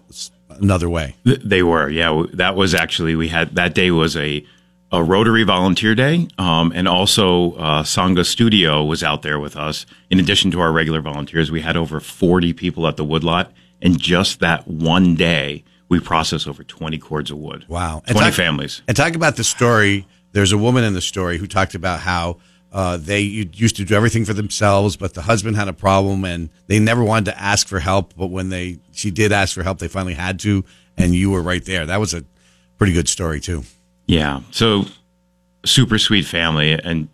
another 0.48 0.88
way? 0.88 1.14
They 1.24 1.62
were, 1.62 1.88
yeah. 1.88 2.24
That 2.32 2.56
was 2.56 2.74
actually 2.74 3.16
we 3.16 3.28
had 3.28 3.54
that 3.56 3.74
day 3.74 3.90
was 3.90 4.16
a 4.16 4.46
a 4.92 5.02
Rotary 5.02 5.42
Volunteer 5.42 5.94
Day, 5.94 6.28
um, 6.38 6.72
and 6.74 6.86
also 6.88 7.52
uh, 7.54 7.82
Sangha 7.82 8.24
Studio 8.24 8.84
was 8.84 9.02
out 9.02 9.22
there 9.22 9.38
with 9.38 9.56
us. 9.56 9.84
In 10.10 10.20
addition 10.20 10.50
to 10.52 10.60
our 10.60 10.72
regular 10.72 11.00
volunteers, 11.00 11.50
we 11.50 11.60
had 11.60 11.76
over 11.76 12.00
forty 12.00 12.52
people 12.52 12.86
at 12.86 12.96
the 12.96 13.04
woodlot, 13.04 13.52
and 13.82 14.00
just 14.00 14.40
that 14.40 14.66
one 14.66 15.16
day, 15.16 15.64
we 15.88 16.00
processed 16.00 16.48
over 16.48 16.64
twenty 16.64 16.98
cords 16.98 17.30
of 17.30 17.38
wood. 17.38 17.66
Wow. 17.68 18.02
And 18.06 18.16
twenty 18.16 18.30
talk- 18.30 18.36
families. 18.36 18.80
And 18.88 18.96
talk 18.96 19.14
about 19.16 19.36
the 19.36 19.44
story. 19.44 20.06
There's 20.36 20.52
a 20.52 20.58
woman 20.58 20.84
in 20.84 20.92
the 20.92 21.00
story 21.00 21.38
who 21.38 21.46
talked 21.46 21.74
about 21.74 22.00
how 22.00 22.36
Uh, 22.72 22.98
they 22.98 23.20
used 23.20 23.76
to 23.76 23.84
do 23.84 23.94
everything 23.94 24.26
for 24.26 24.34
themselves, 24.34 24.96
but 24.96 25.14
the 25.14 25.22
husband 25.22 25.56
had 25.56 25.68
a 25.68 25.72
problem, 25.72 26.24
and 26.24 26.50
they 26.66 26.78
never 26.78 27.02
wanted 27.02 27.24
to 27.24 27.40
ask 27.40 27.68
for 27.68 27.80
help. 27.80 28.12
But 28.16 28.26
when 28.26 28.50
they 28.50 28.78
she 28.92 29.10
did 29.10 29.32
ask 29.32 29.54
for 29.54 29.62
help, 29.62 29.78
they 29.78 29.88
finally 29.88 30.14
had 30.14 30.38
to, 30.40 30.62
and 30.98 31.14
you 31.14 31.30
were 31.30 31.40
right 31.40 31.64
there. 31.64 31.86
That 31.86 32.00
was 32.00 32.12
a 32.12 32.22
pretty 32.76 32.92
good 32.92 33.08
story 33.08 33.40
too. 33.40 33.62
Yeah. 34.06 34.40
So 34.50 34.84
super 35.64 35.98
sweet 35.98 36.26
family. 36.26 36.72
And 36.72 37.08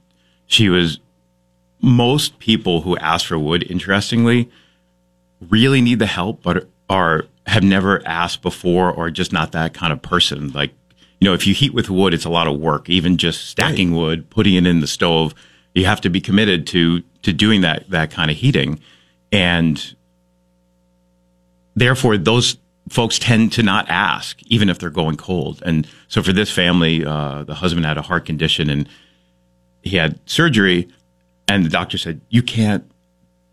she 0.47 0.69
was, 0.69 0.99
most 1.81 2.39
people 2.41 2.81
who 2.81 2.97
ask 2.97 3.27
for 3.27 3.39
wood, 3.39 3.63
interestingly, 3.71 4.51
really 5.49 5.81
need 5.81 5.99
the 6.01 6.07
help, 6.07 6.43
but 6.43 6.69
are, 6.89 7.27
have 7.47 7.63
never 7.63 8.03
asked 8.05 8.43
before 8.43 8.91
or 8.91 9.11
just 9.11 9.33
not 9.33 9.53
that 9.53 9.75
kind 9.75 9.93
of 9.93 10.03
person. 10.03 10.51
Like, 10.53 10.73
you 11.23 11.29
know, 11.29 11.35
if 11.35 11.47
you 11.47 11.55
heat 11.55 11.73
with 11.73 11.89
wood, 11.89 12.13
it's 12.15 12.25
a 12.25 12.29
lot 12.29 12.49
of 12.49 12.59
work. 12.59 12.91
Even 12.91 13.17
just 13.17 13.47
stacking 13.47 13.95
wood, 13.95 14.29
putting 14.29 14.55
it 14.55 14.67
in 14.67 14.81
the 14.81 14.89
stove, 14.89 15.37
you 15.73 15.85
have 15.85 16.01
to 16.01 16.11
be 16.11 16.21
committed 16.21 16.67
to, 16.67 17.01
to 17.23 17.33
doing 17.33 17.61
that, 17.61 17.89
that 17.91 18.11
kind 18.11 18.29
of 18.29 18.37
heating. 18.37 18.81
And 19.31 19.95
therefore 21.77 22.19
those 22.19 22.57
folks 22.89 23.21
tend 23.21 23.53
to 23.53 23.63
not 23.63 23.89
ask, 23.89 24.43
even 24.47 24.69
if 24.69 24.81
they're 24.81 24.91
going 24.91 25.17
cold. 25.17 25.63
And 25.65 25.87
so 26.09 26.25
for 26.25 26.33
this 26.33 26.51
family, 26.51 27.05
uh, 27.07 27.45
the 27.45 27.55
husband 27.55 27.87
had 27.87 27.99
a 27.99 28.03
heart 28.03 28.27
condition 28.27 28.69
and 28.69 28.89
he 29.85 29.99
had 29.99 30.19
surgery, 30.29 30.89
and 31.47 31.65
the 31.65 31.71
doctor 31.71 31.99
said, 31.99 32.21
You 32.31 32.43
can't 32.43 32.91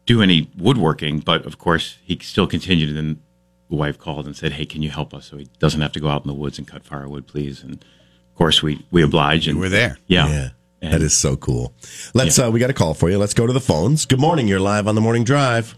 do 0.08 0.24
any 0.24 0.50
woodworking. 0.58 1.20
But 1.20 1.46
of 1.46 1.60
course, 1.60 2.00
he 2.04 2.18
still 2.24 2.48
continued. 2.48 2.98
Then 2.98 3.22
the 3.70 3.76
wife 3.76 3.98
called 3.98 4.26
and 4.26 4.36
said, 4.36 4.54
Hey, 4.54 4.66
can 4.66 4.82
you 4.82 4.90
help 4.90 5.14
us 5.14 5.28
so 5.28 5.38
he 5.38 5.48
doesn't 5.60 5.82
have 5.82 5.92
to 5.94 6.00
go 6.00 6.10
out 6.10 6.24
in 6.24 6.28
the 6.28 6.34
woods 6.34 6.58
and 6.58 6.68
cut 6.68 6.84
firewood, 6.84 7.28
please? 7.28 7.64
And 7.64 7.74
of 7.74 8.36
course, 8.36 8.62
we, 8.64 8.86
we 8.92 9.04
obliged. 9.04 9.48
And 9.48 9.56
You 9.58 9.62
were 9.62 9.70
there. 9.70 9.98
Yeah. 10.08 10.28
Yeah. 10.28 10.50
And- 10.82 10.94
that 10.94 11.02
is 11.02 11.16
so 11.16 11.36
cool. 11.36 11.74
Let's 12.14 12.40
uh 12.40 12.50
we 12.52 12.60
got 12.60 12.70
a 12.70 12.74
call 12.74 12.94
for 12.94 13.10
you. 13.10 13.18
Let's 13.18 13.34
go 13.34 13.46
to 13.46 13.54
the 13.54 13.60
phones. 13.62 14.06
Good 14.06 14.20
morning. 14.20 14.48
You're 14.48 14.60
live 14.62 14.88
on 14.88 14.96
the 14.96 15.02
morning 15.02 15.24
drive. 15.24 15.76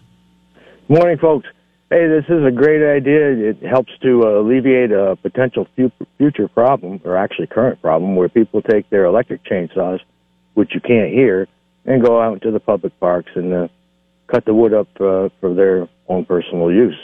Morning, 0.88 1.18
folks. 1.18 1.46
Hey, 1.90 2.06
this 2.08 2.24
is 2.28 2.44
a 2.44 2.50
great 2.50 2.82
idea. 2.82 3.50
It 3.50 3.62
helps 3.62 3.92
to 4.02 4.22
uh, 4.24 4.40
alleviate 4.40 4.92
a 4.92 5.16
potential 5.16 5.66
fu- 5.76 5.92
future 6.16 6.48
problem, 6.48 7.00
or 7.04 7.16
actually 7.18 7.48
current 7.48 7.82
problem, 7.82 8.16
where 8.16 8.28
people 8.30 8.62
take 8.62 8.88
their 8.88 9.04
electric 9.04 9.44
chainsaws, 9.44 9.98
which 10.54 10.70
you 10.74 10.80
can't 10.80 11.12
hear, 11.12 11.48
and 11.84 12.02
go 12.02 12.20
out 12.22 12.34
into 12.34 12.50
the 12.50 12.60
public 12.60 12.98
parks 12.98 13.30
and 13.34 13.52
uh, 13.52 13.68
cut 14.28 14.44
the 14.46 14.54
wood 14.54 14.72
up 14.72 14.88
uh, 15.00 15.28
for 15.40 15.52
their 15.54 15.86
own 16.08 16.24
personal 16.24 16.72
use. 16.72 16.96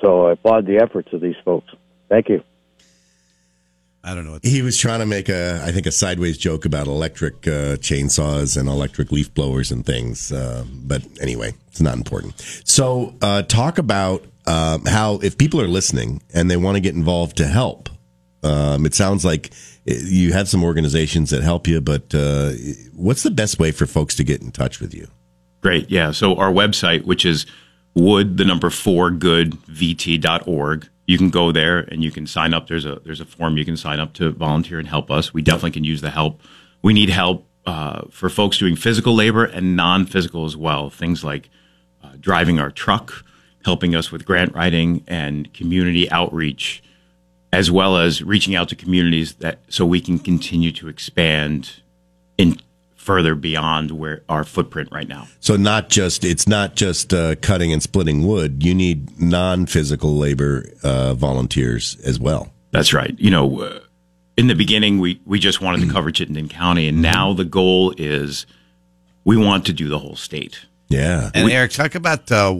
So 0.00 0.28
I 0.28 0.32
applaud 0.32 0.66
the 0.66 0.78
efforts 0.78 1.12
of 1.12 1.20
these 1.20 1.36
folks. 1.44 1.72
Thank 2.08 2.28
you. 2.28 2.42
I 4.02 4.14
don't 4.14 4.24
know. 4.24 4.32
What 4.32 4.44
He 4.44 4.62
was 4.62 4.78
trying 4.78 5.00
to 5.00 5.06
make 5.06 5.28
a, 5.28 5.62
I 5.62 5.72
think, 5.72 5.86
a 5.86 5.92
sideways 5.92 6.38
joke 6.38 6.64
about 6.64 6.86
electric 6.86 7.46
uh, 7.46 7.76
chainsaws 7.76 8.56
and 8.58 8.68
electric 8.68 9.12
leaf 9.12 9.32
blowers 9.34 9.70
and 9.70 9.84
things. 9.84 10.32
Uh, 10.32 10.64
but 10.72 11.02
anyway, 11.20 11.52
it's 11.68 11.82
not 11.82 11.96
important. 11.96 12.40
So, 12.64 13.14
uh, 13.20 13.42
talk 13.42 13.76
about 13.76 14.24
um, 14.46 14.86
how 14.86 15.14
if 15.22 15.36
people 15.36 15.60
are 15.60 15.68
listening 15.68 16.22
and 16.32 16.50
they 16.50 16.56
want 16.56 16.76
to 16.76 16.80
get 16.80 16.94
involved 16.94 17.36
to 17.38 17.46
help. 17.46 17.88
Um, 18.42 18.86
it 18.86 18.94
sounds 18.94 19.22
like 19.22 19.50
you 19.84 20.32
have 20.32 20.48
some 20.48 20.64
organizations 20.64 21.28
that 21.28 21.42
help 21.42 21.66
you, 21.66 21.82
but 21.82 22.14
uh, 22.14 22.52
what's 22.94 23.22
the 23.22 23.30
best 23.30 23.58
way 23.58 23.70
for 23.70 23.84
folks 23.84 24.16
to 24.16 24.24
get 24.24 24.40
in 24.40 24.50
touch 24.50 24.80
with 24.80 24.94
you? 24.94 25.08
Great. 25.60 25.90
Yeah. 25.90 26.10
So 26.10 26.36
our 26.36 26.50
website, 26.50 27.04
which 27.04 27.26
is 27.26 27.44
wood, 27.94 28.36
the 28.36 28.44
number 28.44 28.70
four 28.70 29.10
good 29.10 29.52
vt.org. 29.66 30.88
You 31.06 31.18
can 31.18 31.30
go 31.30 31.50
there 31.50 31.80
and 31.80 32.04
you 32.04 32.10
can 32.10 32.26
sign 32.26 32.54
up. 32.54 32.68
There's 32.68 32.84
a, 32.84 33.00
there's 33.04 33.20
a 33.20 33.24
form 33.24 33.56
you 33.56 33.64
can 33.64 33.76
sign 33.76 33.98
up 33.98 34.12
to 34.14 34.30
volunteer 34.30 34.78
and 34.78 34.86
help 34.86 35.10
us. 35.10 35.34
We 35.34 35.42
definitely 35.42 35.72
can 35.72 35.84
use 35.84 36.00
the 36.00 36.10
help. 36.10 36.40
We 36.82 36.92
need 36.92 37.10
help, 37.10 37.46
uh, 37.66 38.02
for 38.10 38.28
folks 38.28 38.58
doing 38.58 38.76
physical 38.76 39.14
labor 39.14 39.44
and 39.44 39.76
non-physical 39.76 40.44
as 40.44 40.56
well. 40.56 40.88
Things 40.88 41.24
like 41.24 41.50
uh, 42.02 42.12
driving 42.18 42.58
our 42.58 42.70
truck, 42.70 43.24
helping 43.64 43.94
us 43.94 44.10
with 44.10 44.24
grant 44.24 44.54
writing 44.54 45.04
and 45.06 45.52
community 45.52 46.10
outreach, 46.10 46.82
as 47.52 47.70
well 47.70 47.96
as 47.96 48.22
reaching 48.22 48.54
out 48.54 48.68
to 48.68 48.76
communities 48.76 49.34
that 49.34 49.60
so 49.68 49.84
we 49.84 50.00
can 50.00 50.18
continue 50.18 50.72
to 50.72 50.88
expand 50.88 51.82
in 52.38 52.60
further 53.00 53.34
beyond 53.34 53.90
where 53.90 54.22
our 54.28 54.44
footprint 54.44 54.90
right 54.92 55.08
now. 55.08 55.26
So 55.40 55.56
not 55.56 55.88
just 55.88 56.22
it's 56.22 56.46
not 56.46 56.76
just 56.76 57.14
uh, 57.14 57.34
cutting 57.36 57.72
and 57.72 57.82
splitting 57.82 58.26
wood. 58.26 58.62
You 58.62 58.74
need 58.74 59.18
non-physical 59.18 60.14
labor 60.16 60.66
uh, 60.82 61.14
volunteers 61.14 61.96
as 62.04 62.20
well. 62.20 62.52
That's 62.72 62.92
right. 62.92 63.18
You 63.18 63.30
know, 63.30 63.60
uh, 63.62 63.80
in 64.36 64.48
the 64.48 64.54
beginning, 64.54 64.98
we, 65.00 65.18
we 65.24 65.38
just 65.38 65.62
wanted 65.62 65.80
to 65.86 65.90
cover 65.92 66.10
Chittenden 66.12 66.48
County, 66.50 66.88
and 66.88 67.00
now 67.00 67.32
the 67.32 67.46
goal 67.46 67.94
is 67.96 68.44
we 69.24 69.38
want 69.38 69.64
to 69.66 69.72
do 69.72 69.88
the 69.88 69.98
whole 69.98 70.14
state. 70.16 70.66
Yeah. 70.90 71.30
and 71.34 71.46
we, 71.46 71.52
Eric, 71.52 71.70
talk 71.72 71.94
about. 71.94 72.30
Uh, 72.30 72.54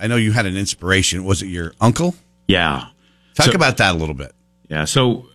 I 0.00 0.08
know 0.08 0.16
you 0.16 0.32
had 0.32 0.46
an 0.46 0.56
inspiration. 0.56 1.24
Was 1.24 1.40
it 1.40 1.46
your 1.46 1.72
uncle? 1.80 2.16
Yeah. 2.48 2.88
Talk 3.36 3.46
So- 3.46 3.52
about 3.52 3.76
that 3.76 3.94
a 3.94 3.98
little 3.98 4.14
bit. 4.14 4.32
Yeah. 4.68 4.86
So 4.86 5.28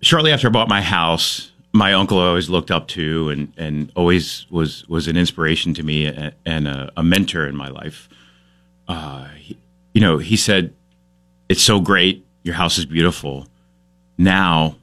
shortly 0.00 0.32
after 0.32 0.48
I 0.48 0.50
bought 0.50 0.68
my 0.68 0.80
house, 0.80 1.52
my 1.76 1.92
uncle 1.92 2.18
I 2.18 2.26
always 2.26 2.48
looked 2.48 2.70
up 2.70 2.88
to 2.88 3.28
and, 3.30 3.52
and 3.56 3.92
always 3.94 4.46
was, 4.50 4.86
was 4.88 5.08
an 5.08 5.16
inspiration 5.16 5.74
to 5.74 5.82
me 5.82 6.06
and, 6.44 6.68
a, 6.68 6.90
a 6.96 7.02
mentor 7.02 7.46
in 7.46 7.56
my 7.56 7.68
life. 7.68 8.08
Uh, 8.88 9.26
he, 9.28 9.58
you 9.94 10.00
know, 10.00 10.18
he 10.18 10.36
said, 10.36 10.74
it's 11.48 11.62
so 11.62 11.80
great. 11.80 12.26
Your 12.42 12.54
house 12.54 12.78
is 12.78 12.86
beautiful. 12.86 13.46
Now 14.18 14.76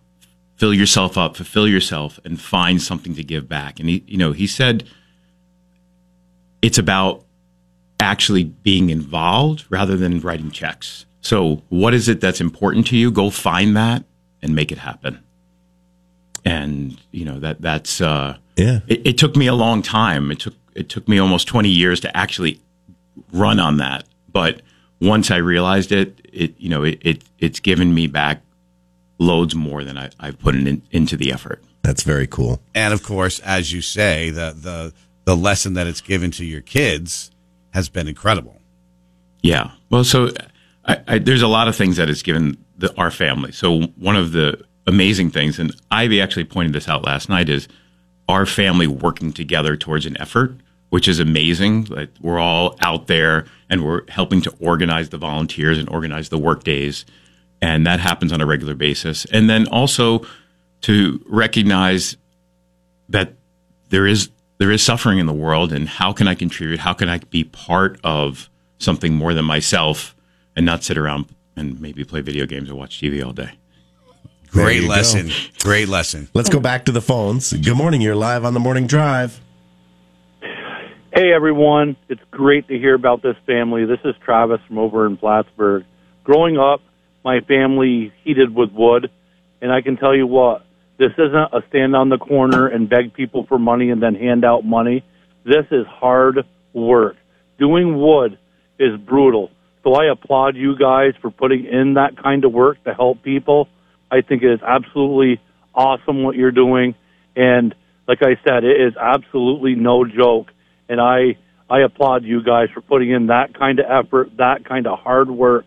fill 0.63 0.73
yourself 0.73 1.17
up, 1.17 1.35
fulfill 1.35 1.67
yourself 1.67 2.19
and 2.23 2.39
find 2.39 2.81
something 2.81 3.15
to 3.15 3.23
give 3.23 3.49
back. 3.49 3.79
And 3.79 3.89
he, 3.89 4.03
you 4.07 4.17
know, 4.17 4.31
he 4.31 4.47
said, 4.47 4.87
it's 6.61 6.77
about 6.77 7.25
actually 7.99 8.45
being 8.45 8.89
involved 8.89 9.65
rather 9.69 9.97
than 9.97 10.21
writing 10.21 10.51
checks. 10.51 11.05
So, 11.21 11.63
what 11.69 11.93
is 11.93 12.07
it 12.07 12.21
that's 12.21 12.41
important 12.41 12.87
to 12.87 12.97
you? 12.97 13.11
Go 13.11 13.29
find 13.29 13.75
that 13.75 14.03
and 14.41 14.55
make 14.55 14.71
it 14.71 14.77
happen. 14.77 15.19
And 16.45 16.99
you 17.11 17.25
know 17.25 17.39
that 17.39 17.61
that's 17.61 18.01
uh, 18.01 18.37
Yeah. 18.57 18.79
It, 18.87 19.07
it 19.07 19.17
took 19.17 19.35
me 19.35 19.47
a 19.47 19.53
long 19.55 19.81
time. 19.81 20.31
It 20.31 20.39
took 20.39 20.55
it 20.75 20.89
took 20.89 21.07
me 21.07 21.19
almost 21.19 21.47
twenty 21.47 21.69
years 21.69 21.99
to 22.01 22.15
actually 22.17 22.59
run 23.31 23.59
on 23.59 23.77
that. 23.77 24.05
But 24.31 24.61
once 24.99 25.31
I 25.31 25.37
realized 25.37 25.91
it, 25.91 26.19
it 26.31 26.55
you 26.59 26.69
know 26.69 26.83
it, 26.83 26.99
it 27.01 27.23
it's 27.39 27.59
given 27.59 27.93
me 27.93 28.07
back 28.07 28.41
loads 29.19 29.55
more 29.55 29.83
than 29.83 29.97
I, 29.97 30.09
I've 30.19 30.39
put 30.39 30.55
in, 30.55 30.81
into 30.91 31.15
the 31.15 31.31
effort. 31.31 31.63
That's 31.83 32.03
very 32.03 32.27
cool. 32.27 32.61
And 32.73 32.93
of 32.93 33.03
course, 33.03 33.39
as 33.39 33.71
you 33.71 33.81
say, 33.81 34.29
the 34.29 34.53
the 34.57 34.93
the 35.25 35.35
lesson 35.35 35.73
that 35.75 35.87
it's 35.87 36.01
given 36.01 36.31
to 36.31 36.45
your 36.45 36.61
kids 36.61 37.31
has 37.71 37.89
been 37.89 38.07
incredible. 38.07 38.59
Yeah. 39.41 39.71
Well, 39.89 40.03
so 40.03 40.29
I, 40.85 40.97
I, 41.07 41.17
there's 41.19 41.41
a 41.41 41.47
lot 41.47 41.67
of 41.67 41.75
things 41.75 41.97
that 41.97 42.09
it's 42.09 42.21
given 42.21 42.57
the, 42.77 42.93
our 42.97 43.11
family. 43.11 43.51
So 43.51 43.83
one 43.97 44.15
of 44.15 44.31
the 44.31 44.63
amazing 44.87 45.31
things, 45.31 45.59
and 45.59 45.75
Ivy 45.91 46.21
actually 46.21 46.45
pointed 46.45 46.73
this 46.73 46.89
out 46.89 47.05
last 47.05 47.29
night, 47.29 47.49
is 47.49 47.67
our 48.27 48.45
family 48.45 48.87
working 48.87 49.33
together 49.33 49.75
towards 49.75 50.05
an 50.05 50.19
effort, 50.19 50.55
which 50.89 51.07
is 51.07 51.19
amazing. 51.19 51.85
Like 51.85 52.09
we're 52.21 52.39
all 52.39 52.77
out 52.81 53.07
there 53.07 53.45
and 53.69 53.83
we're 53.83 54.09
helping 54.09 54.41
to 54.41 54.53
organize 54.59 55.09
the 55.09 55.17
volunteers 55.17 55.77
and 55.77 55.89
organize 55.89 56.29
the 56.29 56.37
work 56.37 56.63
days. 56.63 57.05
And 57.61 57.87
that 57.87 57.99
happens 57.99 58.31
on 58.31 58.41
a 58.41 58.45
regular 58.45 58.75
basis. 58.75 59.25
And 59.25 59.49
then 59.49 59.67
also 59.67 60.25
to 60.81 61.23
recognize 61.27 62.17
that 63.09 63.33
there 63.89 64.05
is 64.05 64.29
there 64.59 64.71
is 64.71 64.83
suffering 64.83 65.19
in 65.19 65.25
the 65.25 65.33
world 65.33 65.73
and 65.73 65.89
how 65.89 66.13
can 66.13 66.27
I 66.27 66.35
contribute? 66.35 66.79
How 66.79 66.93
can 66.93 67.09
I 67.09 67.17
be 67.17 67.43
part 67.43 67.99
of 68.03 68.49
something 68.79 69.13
more 69.13 69.33
than 69.33 69.45
myself 69.45 70.15
and 70.55 70.65
not 70.65 70.83
sit 70.83 70.97
around 70.97 71.25
and 71.55 71.81
maybe 71.81 72.03
play 72.03 72.21
video 72.21 72.45
games 72.45 72.69
or 72.69 72.75
watch 72.75 72.99
TV 73.01 73.25
all 73.25 73.33
day? 73.33 73.51
There 74.53 74.65
Great 74.65 74.81
you 74.81 74.87
go. 74.87 74.93
lesson. 74.93 75.31
Great 75.63 75.87
lesson. 75.87 76.29
Let's 76.35 76.49
go 76.49 76.59
back 76.59 76.85
to 76.85 76.91
the 76.91 77.01
phones. 77.01 77.53
Good 77.53 77.75
morning. 77.75 78.01
You're 78.01 78.15
live 78.15 78.45
on 78.45 78.53
the 78.53 78.59
morning 78.59 78.85
drive. 78.85 79.41
Hey 81.15 81.31
everyone, 81.31 81.95
it's 82.09 82.21
great 82.31 82.67
to 82.67 82.77
hear 82.77 82.93
about 82.95 83.21
this 83.21 83.35
family. 83.47 83.85
This 83.85 83.99
is 84.03 84.15
Travis 84.23 84.59
from 84.67 84.77
over 84.79 85.05
in 85.07 85.17
Plattsburgh. 85.17 85.85
Growing 86.23 86.57
up, 86.57 86.81
my 87.23 87.39
family 87.41 88.11
heated 88.23 88.53
with 88.53 88.71
wood, 88.71 89.09
and 89.61 89.71
I 89.71 89.81
can 89.81 89.97
tell 89.97 90.15
you 90.15 90.25
what, 90.27 90.65
this 90.97 91.11
isn't 91.13 91.35
a 91.35 91.61
stand 91.69 91.95
on 91.95 92.09
the 92.09 92.17
corner 92.17 92.67
and 92.67 92.89
beg 92.89 93.13
people 93.13 93.45
for 93.47 93.57
money 93.59 93.89
and 93.89 94.01
then 94.01 94.15
hand 94.15 94.43
out 94.45 94.65
money. 94.65 95.03
This 95.45 95.65
is 95.71 95.85
hard 95.87 96.39
work. 96.73 97.15
Doing 97.59 97.99
wood 97.99 98.37
is 98.79 98.99
brutal. 98.99 99.49
So 99.83 99.93
I 99.93 100.11
applaud 100.11 100.55
you 100.55 100.75
guys 100.77 101.13
for 101.21 101.29
putting 101.29 101.65
in 101.65 101.95
that 101.95 102.21
kind 102.21 102.45
of 102.45 102.51
work 102.51 102.83
to 102.85 102.93
help 102.93 103.21
people. 103.23 103.67
I 104.13 104.21
think 104.21 104.43
it 104.43 104.51
is 104.53 104.61
absolutely 104.61 105.41
awesome 105.73 106.23
what 106.23 106.35
you're 106.35 106.51
doing. 106.51 106.93
And 107.35 107.73
like 108.07 108.19
I 108.21 108.35
said, 108.45 108.63
it 108.63 108.79
is 108.79 108.93
absolutely 108.95 109.73
no 109.75 110.05
joke. 110.05 110.51
And 110.87 111.01
I, 111.01 111.37
I 111.69 111.79
applaud 111.81 112.23
you 112.23 112.43
guys 112.43 112.67
for 112.73 112.81
putting 112.81 113.09
in 113.09 113.27
that 113.27 113.57
kind 113.57 113.79
of 113.79 113.85
effort, 113.89 114.37
that 114.37 114.65
kind 114.65 114.85
of 114.85 114.99
hard 114.99 115.31
work 115.31 115.65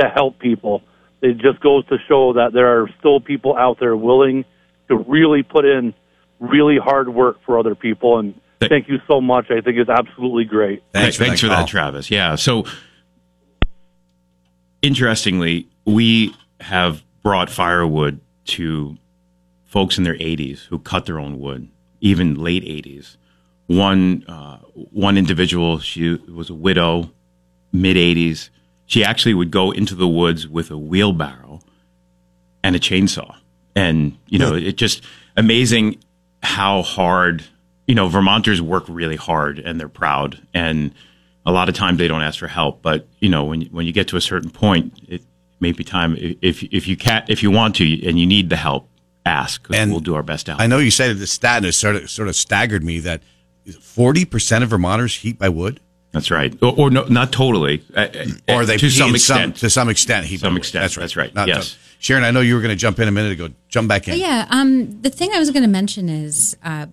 to 0.00 0.08
help 0.08 0.38
people. 0.38 0.82
It 1.20 1.34
just 1.38 1.60
goes 1.60 1.86
to 1.88 1.96
show 2.08 2.32
that 2.34 2.52
there 2.54 2.80
are 2.80 2.88
still 3.00 3.20
people 3.20 3.54
out 3.56 3.78
there 3.80 3.96
willing 3.96 4.44
to 4.88 4.96
really 4.96 5.42
put 5.42 5.64
in 5.66 5.92
really 6.40 6.78
hard 6.82 7.08
work 7.08 7.36
for 7.44 7.58
other 7.58 7.74
people. 7.74 8.18
And 8.18 8.40
Th- 8.60 8.70
thank 8.70 8.88
you 8.88 8.96
so 9.06 9.20
much. 9.20 9.46
I 9.50 9.60
think 9.60 9.76
it's 9.76 9.90
absolutely 9.90 10.44
great. 10.44 10.82
Thanks, 10.92 11.18
Thanks 11.18 11.40
for 11.40 11.48
call. 11.48 11.58
that, 11.58 11.68
Travis. 11.68 12.10
Yeah. 12.10 12.36
So, 12.36 12.64
interestingly, 14.82 15.68
we 15.84 16.34
have 16.60 17.02
brought 17.24 17.50
firewood 17.50 18.20
to 18.44 18.96
folks 19.64 19.98
in 19.98 20.04
their 20.04 20.14
80s 20.14 20.66
who 20.66 20.78
cut 20.78 21.06
their 21.06 21.18
own 21.18 21.40
wood, 21.40 21.68
even 22.00 22.36
late 22.36 22.62
80s. 22.62 23.16
One 23.66 24.24
uh, 24.28 24.58
one 24.74 25.18
individual, 25.18 25.80
she 25.80 26.14
was 26.14 26.50
a 26.50 26.54
widow, 26.54 27.10
mid 27.72 27.96
80s. 27.96 28.50
She 28.86 29.02
actually 29.02 29.34
would 29.34 29.50
go 29.50 29.72
into 29.72 29.96
the 29.96 30.06
woods 30.06 30.46
with 30.46 30.70
a 30.70 30.78
wheelbarrow 30.78 31.60
and 32.62 32.76
a 32.76 32.78
chainsaw, 32.78 33.34
and 33.74 34.16
you 34.28 34.38
know, 34.38 34.54
it 34.54 34.76
just 34.76 35.02
amazing 35.36 35.98
how 36.42 36.82
hard 36.82 37.42
you 37.86 37.94
know 37.94 38.08
Vermonters 38.08 38.60
work 38.60 38.84
really 38.86 39.16
hard 39.16 39.58
and 39.58 39.80
they're 39.80 39.88
proud 39.88 40.40
and 40.52 40.94
a 41.46 41.52
lot 41.52 41.68
of 41.68 41.74
times 41.74 41.98
they 41.98 42.08
don't 42.08 42.22
ask 42.22 42.38
for 42.38 42.48
help 42.48 42.82
but 42.82 43.06
you 43.18 43.28
know 43.28 43.44
when 43.44 43.62
when 43.66 43.86
you 43.86 43.92
get 43.92 44.08
to 44.08 44.16
a 44.16 44.20
certain 44.20 44.50
point 44.50 44.92
it 45.08 45.22
may 45.60 45.72
be 45.72 45.84
time 45.84 46.16
if 46.18 46.62
if 46.64 46.86
you 46.88 46.96
can 46.96 47.24
if 47.28 47.42
you 47.42 47.50
want 47.50 47.76
to 47.76 48.06
and 48.08 48.18
you 48.18 48.26
need 48.26 48.50
the 48.50 48.56
help 48.56 48.88
ask. 49.26 49.66
And 49.72 49.90
we'll 49.90 50.00
do 50.00 50.14
our 50.14 50.22
best 50.22 50.46
to 50.46 50.52
help 50.52 50.60
I 50.60 50.66
know 50.66 50.78
you 50.78 50.90
said 50.90 51.16
the 51.18 51.26
stat 51.26 51.58
and 51.58 51.66
it 51.66 51.72
sort 51.72 51.96
of 51.96 52.10
sort 52.10 52.28
of 52.28 52.36
staggered 52.36 52.84
me 52.84 52.98
that 53.00 53.22
forty 53.80 54.24
percent 54.24 54.64
of 54.64 54.70
Vermonters 54.70 55.16
heat 55.16 55.38
by 55.38 55.48
wood, 55.48 55.80
that's 56.12 56.30
right 56.30 56.54
or, 56.62 56.74
or 56.78 56.90
no 56.90 57.04
not 57.04 57.32
totally 57.32 57.82
uh, 57.96 58.00
uh, 58.14 58.24
or 58.48 58.64
they 58.66 58.76
to 58.76 58.90
some 58.90 59.08
in 59.10 59.14
extent 59.14 59.56
to 59.56 59.70
some 59.70 59.88
extent 59.88 60.26
heat 60.26 60.40
by 60.40 60.46
Some 60.46 60.54
wood. 60.54 60.58
extent, 60.58 60.82
That's 60.82 60.96
right. 60.96 61.02
that's 61.02 61.16
right. 61.16 61.34
Not 61.34 61.48
Yes. 61.48 61.72
to- 61.72 61.78
Sharon, 62.00 62.22
I 62.24 62.32
know 62.32 62.40
you 62.40 62.54
were 62.54 62.60
going 62.60 62.68
to 62.70 62.76
jump 62.76 62.98
in 62.98 63.08
a 63.08 63.10
minute 63.10 63.32
ago. 63.32 63.48
Jump 63.70 63.88
back 63.88 64.06
in. 64.08 64.18
Yeah. 64.18 64.46
Um, 64.50 65.00
the 65.00 65.08
thing 65.08 65.30
I 65.32 65.38
was 65.38 65.50
going 65.50 65.62
to 65.62 65.68
mention 65.70 66.10
is 66.10 66.54
uh, 66.62 66.84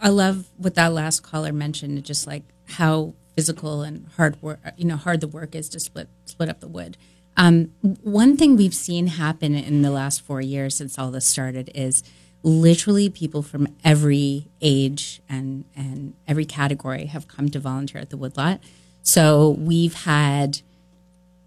I 0.00 0.08
love 0.10 0.46
what 0.56 0.76
that 0.76 0.92
last 0.92 1.24
caller 1.24 1.52
mentioned, 1.52 2.04
just 2.04 2.24
like 2.24 2.44
how 2.68 3.14
physical 3.34 3.82
and 3.82 4.06
hard 4.16 4.40
work, 4.40 4.60
you 4.76 4.84
know, 4.84 4.94
hard 4.96 5.20
the 5.20 5.26
work 5.26 5.56
is 5.56 5.68
to 5.70 5.80
split 5.80 6.08
split 6.26 6.48
up 6.48 6.60
the 6.60 6.68
wood. 6.68 6.96
Um, 7.36 7.72
one 8.02 8.36
thing 8.36 8.56
we've 8.56 8.74
seen 8.74 9.08
happen 9.08 9.54
in 9.54 9.82
the 9.82 9.90
last 9.90 10.22
four 10.22 10.40
years 10.40 10.76
since 10.76 10.98
all 10.98 11.10
this 11.10 11.26
started 11.26 11.70
is 11.74 12.02
literally 12.44 13.08
people 13.08 13.42
from 13.42 13.66
every 13.82 14.46
age 14.60 15.22
and 15.28 15.64
and 15.74 16.14
every 16.28 16.44
category 16.44 17.06
have 17.06 17.26
come 17.26 17.48
to 17.50 17.58
volunteer 17.58 18.00
at 18.00 18.10
the 18.10 18.16
woodlot. 18.16 18.60
So 19.02 19.56
we've 19.58 19.94
had 19.94 20.60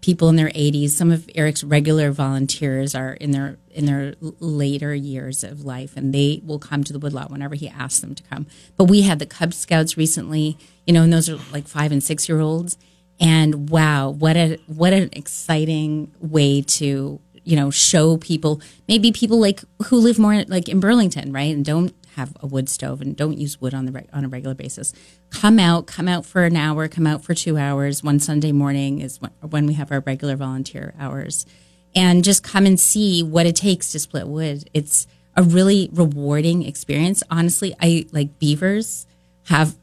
people 0.00 0.28
in 0.28 0.36
their 0.36 0.50
80s 0.50 0.90
some 0.90 1.10
of 1.10 1.28
eric's 1.34 1.64
regular 1.64 2.12
volunteers 2.12 2.94
are 2.94 3.14
in 3.14 3.30
their 3.32 3.58
in 3.70 3.86
their 3.86 4.14
later 4.20 4.94
years 4.94 5.42
of 5.42 5.64
life 5.64 5.96
and 5.96 6.12
they 6.12 6.40
will 6.44 6.58
come 6.58 6.84
to 6.84 6.92
the 6.92 6.98
woodlot 6.98 7.30
whenever 7.30 7.54
he 7.54 7.68
asks 7.68 8.00
them 8.00 8.14
to 8.14 8.22
come. 8.24 8.46
But 8.76 8.84
we 8.84 9.02
had 9.02 9.18
the 9.18 9.26
cub 9.26 9.54
scouts 9.54 9.96
recently 9.96 10.58
you 10.86 10.92
know 10.92 11.02
and 11.02 11.12
those 11.12 11.28
are 11.28 11.38
like 11.52 11.66
five 11.66 11.92
and 11.92 12.02
six 12.02 12.28
year 12.28 12.40
olds 12.40 12.76
and 13.20 13.70
wow 13.70 14.10
what 14.10 14.36
a 14.36 14.58
what 14.66 14.92
an 14.92 15.08
exciting 15.12 16.12
way 16.20 16.62
to 16.62 17.20
you 17.44 17.56
know 17.56 17.70
show 17.70 18.16
people 18.16 18.60
maybe 18.86 19.12
people 19.12 19.40
like 19.40 19.62
who 19.86 19.96
live 19.96 20.18
more 20.18 20.44
like 20.44 20.68
in 20.68 20.80
burlington 20.80 21.32
right 21.32 21.54
and 21.54 21.64
don't 21.64 21.94
have 22.18 22.36
a 22.40 22.46
wood 22.46 22.68
stove 22.68 23.00
and 23.00 23.16
don't 23.16 23.38
use 23.38 23.60
wood 23.60 23.72
on 23.72 23.86
the 23.86 24.04
on 24.12 24.24
a 24.24 24.28
regular 24.28 24.54
basis. 24.54 24.92
Come 25.30 25.58
out 25.58 25.86
come 25.86 26.08
out 26.08 26.26
for 26.26 26.44
an 26.44 26.56
hour 26.56 26.88
come 26.88 27.06
out 27.06 27.24
for 27.24 27.32
two 27.32 27.56
hours. 27.56 28.02
One 28.02 28.18
sunday 28.18 28.52
morning 28.52 29.00
is 29.00 29.20
when, 29.20 29.30
when 29.40 29.66
we 29.66 29.74
have 29.74 29.90
our 29.90 30.00
regular 30.00 30.36
volunteer 30.36 30.94
hours. 30.98 31.46
And 31.94 32.22
just 32.22 32.42
come 32.42 32.66
and 32.66 32.78
see 32.78 33.22
what 33.22 33.46
it 33.46 33.56
takes 33.56 33.92
to 33.92 33.98
split 33.98 34.28
wood. 34.28 34.68
It's 34.74 35.06
a 35.36 35.42
really 35.42 35.88
rewarding 35.92 36.64
experience. 36.64 37.22
Honestly 37.30 37.74
i 37.80 38.06
like 38.12 38.38
beavers 38.38 39.06
have 39.46 39.76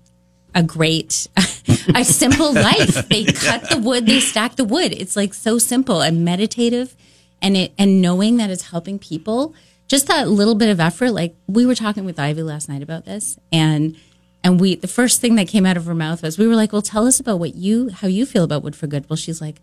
a 0.56 0.64
great 0.64 1.28
a 1.96 2.04
simple 2.04 2.54
life. 2.54 3.08
They 3.10 3.26
cut 3.26 3.70
the 3.70 3.78
wood 3.78 4.08
they 4.08 4.20
stack 4.20 4.56
the 4.56 4.64
wood. 4.64 4.92
It's 4.94 5.16
like 5.16 5.34
so 5.34 5.60
simple 5.60 6.02
and 6.02 6.26
meditative 6.26 6.96
and 7.42 7.56
it 7.56 7.74
and 7.78 8.02
knowing 8.02 8.38
that 8.38 8.50
it's 8.50 8.64
helping 8.64 8.98
people 8.98 9.54
just 9.88 10.08
that 10.08 10.28
little 10.28 10.56
bit 10.56 10.70
of 10.70 10.80
effort 10.80 11.12
like 11.12 11.36
we 11.48 11.66
were 11.66 11.76
talking 11.76 12.06
with 12.06 12.18
ivy 12.20 12.42
last 12.42 12.68
night 12.68 12.82
about 12.82 13.06
this 13.06 13.38
and 13.52 13.96
and 14.44 14.60
we 14.60 14.76
the 14.76 14.88
first 14.88 15.22
thing 15.22 15.36
that 15.36 15.48
came 15.48 15.66
out 15.66 15.78
of 15.78 15.86
her 15.86 15.94
mouth 15.94 16.24
was 16.24 16.38
we 16.38 16.48
were 16.48 16.56
like 16.56 16.72
well 16.74 16.82
tell 16.82 17.06
us 17.06 17.20
about 17.20 17.38
what 17.40 17.54
you 17.56 17.90
how 17.90 18.08
you 18.08 18.26
feel 18.26 18.44
about 18.44 18.64
wood 18.64 18.76
for 18.76 18.88
good. 18.88 19.08
Well 19.10 19.18
she's 19.18 19.42
like 19.42 19.62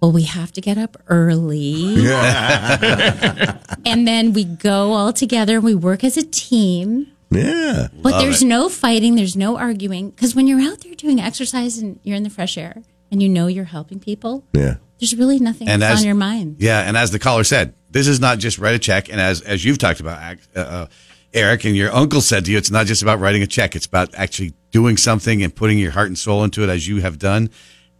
well 0.00 0.12
we 0.12 0.22
have 0.22 0.50
to 0.52 0.60
get 0.60 0.78
up 0.78 0.96
early. 1.08 2.06
And 3.86 4.06
then 4.06 4.34
we 4.34 4.44
go 4.44 4.92
all 4.92 5.12
together 5.12 5.56
and 5.56 5.64
we 5.64 5.74
work 5.74 6.04
as 6.04 6.16
a 6.16 6.22
team 6.22 7.10
Yeah. 7.30 7.88
but 7.92 8.18
there's 8.20 8.42
no 8.42 8.68
fighting, 8.68 9.14
there's 9.14 9.36
no 9.36 9.56
arguing. 9.56 10.10
Because 10.10 10.34
when 10.34 10.46
you're 10.46 10.60
out 10.60 10.80
there 10.80 10.94
doing 10.94 11.20
exercise 11.20 11.78
and 11.78 12.00
you're 12.02 12.16
in 12.16 12.22
the 12.24 12.30
fresh 12.30 12.58
air 12.58 12.82
and 13.10 13.22
you 13.22 13.28
know 13.28 13.46
you're 13.46 13.64
helping 13.64 14.00
people, 14.00 14.44
Yeah. 14.52 14.76
there's 14.98 15.14
really 15.16 15.38
nothing 15.38 15.68
And 15.68 15.82
as- 15.82 16.00
on 16.00 16.06
your 16.06 16.14
mind. 16.16 16.56
Yeah, 16.58 16.80
and 16.80 16.96
as 16.96 17.10
the 17.12 17.18
caller 17.18 17.44
said, 17.44 17.74
this 17.90 18.06
is 18.08 18.20
not 18.20 18.38
just 18.38 18.58
write 18.58 18.74
a 18.74 18.78
check. 18.78 19.08
And 19.10 19.20
as 19.20 19.40
as 19.42 19.64
you've 19.64 19.78
talked 19.78 20.00
about, 20.00 20.38
uh, 20.54 20.58
uh, 20.60 20.86
Eric, 21.32 21.64
and 21.64 21.76
your 21.76 21.92
uncle 21.92 22.20
said 22.20 22.44
to 22.46 22.50
you, 22.52 22.58
it's 22.58 22.70
not 22.70 22.86
just 22.86 23.02
about 23.02 23.20
writing 23.20 23.42
a 23.42 23.46
check. 23.46 23.76
It's 23.76 23.86
about 23.86 24.14
actually 24.14 24.52
doing 24.72 24.96
something 24.96 25.42
and 25.42 25.54
putting 25.54 25.78
your 25.78 25.90
heart 25.92 26.08
and 26.08 26.18
soul 26.18 26.42
into 26.44 26.62
it, 26.64 26.68
as 26.68 26.86
you 26.88 27.00
have 27.02 27.18
done. 27.18 27.50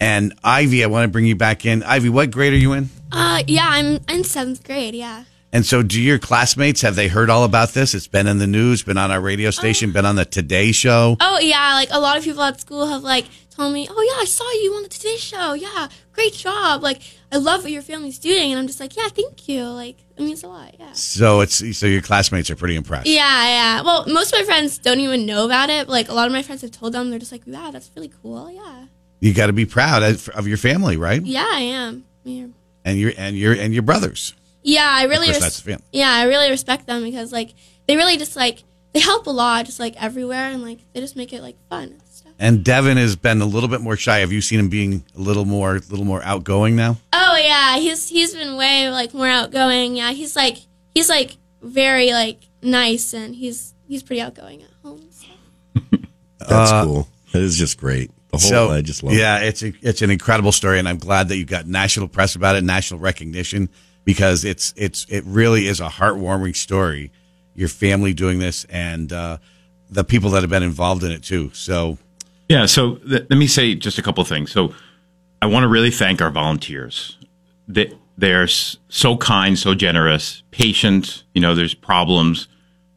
And 0.00 0.32
Ivy, 0.42 0.82
I 0.82 0.86
want 0.88 1.04
to 1.04 1.08
bring 1.08 1.26
you 1.26 1.36
back 1.36 1.64
in. 1.66 1.82
Ivy, 1.84 2.08
what 2.08 2.30
grade 2.30 2.52
are 2.52 2.56
you 2.56 2.72
in? 2.72 2.88
Uh, 3.12 3.42
yeah, 3.46 3.66
I'm 3.68 3.98
in 4.08 4.24
seventh 4.24 4.64
grade. 4.64 4.94
Yeah. 4.94 5.24
And 5.52 5.66
so, 5.66 5.82
do 5.82 6.00
your 6.00 6.18
classmates 6.18 6.80
have 6.82 6.94
they 6.94 7.08
heard 7.08 7.28
all 7.28 7.42
about 7.42 7.70
this? 7.70 7.92
It's 7.92 8.06
been 8.06 8.28
in 8.28 8.38
the 8.38 8.46
news, 8.46 8.84
been 8.84 8.98
on 8.98 9.10
our 9.10 9.20
radio 9.20 9.48
oh. 9.48 9.50
station, 9.50 9.90
been 9.90 10.06
on 10.06 10.14
the 10.14 10.24
Today 10.24 10.70
Show. 10.70 11.16
Oh 11.18 11.38
yeah, 11.40 11.74
like 11.74 11.88
a 11.90 11.98
lot 11.98 12.16
of 12.16 12.22
people 12.22 12.42
at 12.42 12.60
school 12.60 12.86
have 12.86 13.02
like 13.02 13.26
told 13.50 13.74
me, 13.74 13.88
"Oh 13.90 14.02
yeah, 14.14 14.22
I 14.22 14.26
saw 14.26 14.48
you 14.62 14.74
on 14.74 14.84
the 14.84 14.88
Today 14.88 15.16
Show. 15.16 15.54
Yeah, 15.54 15.88
great 16.12 16.34
job. 16.34 16.84
Like 16.84 17.02
I 17.32 17.38
love 17.38 17.64
what 17.64 17.72
your 17.72 17.82
family's 17.82 18.20
doing." 18.20 18.52
And 18.52 18.60
I'm 18.60 18.68
just 18.68 18.78
like, 18.78 18.96
"Yeah, 18.96 19.08
thank 19.08 19.48
you. 19.48 19.64
Like 19.64 19.96
it 20.16 20.22
means 20.22 20.44
a 20.44 20.48
lot." 20.48 20.76
Yeah. 20.78 20.92
So 20.92 21.40
it's 21.40 21.76
so 21.76 21.86
your 21.86 22.02
classmates 22.02 22.48
are 22.50 22.56
pretty 22.56 22.76
impressed. 22.76 23.08
Yeah, 23.08 23.46
yeah. 23.48 23.82
Well, 23.82 24.06
most 24.06 24.32
of 24.32 24.38
my 24.38 24.44
friends 24.44 24.78
don't 24.78 25.00
even 25.00 25.26
know 25.26 25.44
about 25.46 25.68
it. 25.68 25.86
But, 25.86 25.92
like 25.92 26.08
a 26.08 26.14
lot 26.14 26.26
of 26.26 26.32
my 26.32 26.42
friends 26.42 26.62
have 26.62 26.70
told 26.70 26.92
them, 26.92 27.10
they're 27.10 27.18
just 27.18 27.32
like, 27.32 27.42
"Wow, 27.46 27.72
that's 27.72 27.90
really 27.96 28.12
cool." 28.22 28.48
Yeah. 28.50 28.86
You 29.18 29.34
got 29.34 29.48
to 29.48 29.52
be 29.52 29.66
proud 29.66 30.02
of, 30.02 30.28
of 30.30 30.48
your 30.48 30.56
family, 30.56 30.96
right? 30.96 31.20
Yeah, 31.22 31.46
I 31.46 31.60
am. 31.60 32.04
Yeah. 32.22 32.46
And 32.84 32.98
your 32.98 33.12
and 33.18 33.36
your 33.36 33.52
and 33.52 33.74
your 33.74 33.82
brothers. 33.82 34.34
Yeah, 34.62 34.88
I 34.88 35.04
really 35.04 35.28
res- 35.28 35.62
that's 35.62 35.82
yeah, 35.92 36.10
I 36.10 36.24
really 36.24 36.50
respect 36.50 36.86
them 36.86 37.02
because 37.02 37.32
like 37.32 37.54
they 37.86 37.96
really 37.96 38.16
just 38.16 38.36
like 38.36 38.62
they 38.92 39.00
help 39.00 39.26
a 39.26 39.30
lot, 39.30 39.66
just 39.66 39.80
like 39.80 40.00
everywhere, 40.02 40.50
and 40.50 40.62
like 40.62 40.80
they 40.92 41.00
just 41.00 41.16
make 41.16 41.32
it 41.32 41.42
like 41.42 41.56
fun 41.68 41.84
and 41.84 42.02
stuff. 42.06 42.32
And 42.38 42.64
Devin 42.64 42.96
has 42.96 43.16
been 43.16 43.40
a 43.40 43.46
little 43.46 43.68
bit 43.68 43.80
more 43.80 43.96
shy. 43.96 44.18
Have 44.18 44.32
you 44.32 44.40
seen 44.40 44.58
him 44.58 44.68
being 44.68 45.04
a 45.16 45.20
little 45.20 45.44
more, 45.44 45.76
a 45.76 45.80
little 45.80 46.04
more 46.04 46.22
outgoing 46.22 46.76
now? 46.76 46.98
Oh 47.12 47.36
yeah, 47.36 47.76
he's 47.78 48.08
he's 48.08 48.34
been 48.34 48.56
way 48.56 48.90
like 48.90 49.14
more 49.14 49.28
outgoing. 49.28 49.96
Yeah, 49.96 50.12
he's 50.12 50.36
like 50.36 50.58
he's 50.94 51.08
like 51.08 51.36
very 51.62 52.12
like 52.12 52.40
nice 52.62 53.14
and 53.14 53.34
he's 53.34 53.74
he's 53.86 54.02
pretty 54.02 54.20
outgoing 54.20 54.62
at 54.62 54.70
home. 54.82 55.08
So. 55.10 55.26
That's 56.38 56.72
uh, 56.72 56.84
cool. 56.84 57.08
That 57.32 57.42
is 57.42 57.56
just 57.56 57.78
great. 57.78 58.10
The 58.32 58.38
whole, 58.38 58.70
I 58.70 58.80
just 58.80 59.02
love 59.02 59.14
yeah, 59.14 59.40
it. 59.40 59.48
it's 59.48 59.62
a, 59.62 59.72
it's 59.82 60.02
an 60.02 60.10
incredible 60.10 60.52
story, 60.52 60.78
and 60.78 60.88
I'm 60.88 60.98
glad 60.98 61.28
that 61.28 61.36
you 61.36 61.44
got 61.44 61.66
national 61.66 62.06
press 62.06 62.36
about 62.36 62.54
it, 62.54 62.62
national 62.62 63.00
recognition, 63.00 63.68
because 64.04 64.44
it's 64.44 64.72
it's 64.76 65.06
it 65.08 65.24
really 65.26 65.66
is 65.66 65.80
a 65.80 65.88
heartwarming 65.88 66.56
story. 66.56 67.10
Your 67.54 67.68
family 67.68 68.14
doing 68.14 68.38
this, 68.38 68.64
and 68.70 69.12
uh, 69.12 69.38
the 69.90 70.04
people 70.04 70.30
that 70.30 70.42
have 70.42 70.50
been 70.50 70.62
involved 70.62 71.02
in 71.02 71.10
it 71.10 71.22
too. 71.22 71.50
So 71.52 71.98
Yeah. 72.48 72.66
So 72.66 72.96
th- 72.96 73.26
let 73.28 73.36
me 73.36 73.46
say 73.46 73.74
just 73.74 73.98
a 73.98 74.02
couple 74.02 74.24
things. 74.24 74.52
So 74.52 74.74
I 75.42 75.46
want 75.46 75.64
to 75.64 75.68
really 75.68 75.90
thank 75.90 76.20
our 76.20 76.30
volunteers. 76.30 77.18
They, 77.68 77.92
they're 78.18 78.46
so 78.46 79.16
kind, 79.16 79.58
so 79.58 79.74
generous, 79.74 80.42
patient. 80.50 81.24
You 81.34 81.40
know, 81.40 81.54
there's 81.54 81.74
problems. 81.74 82.48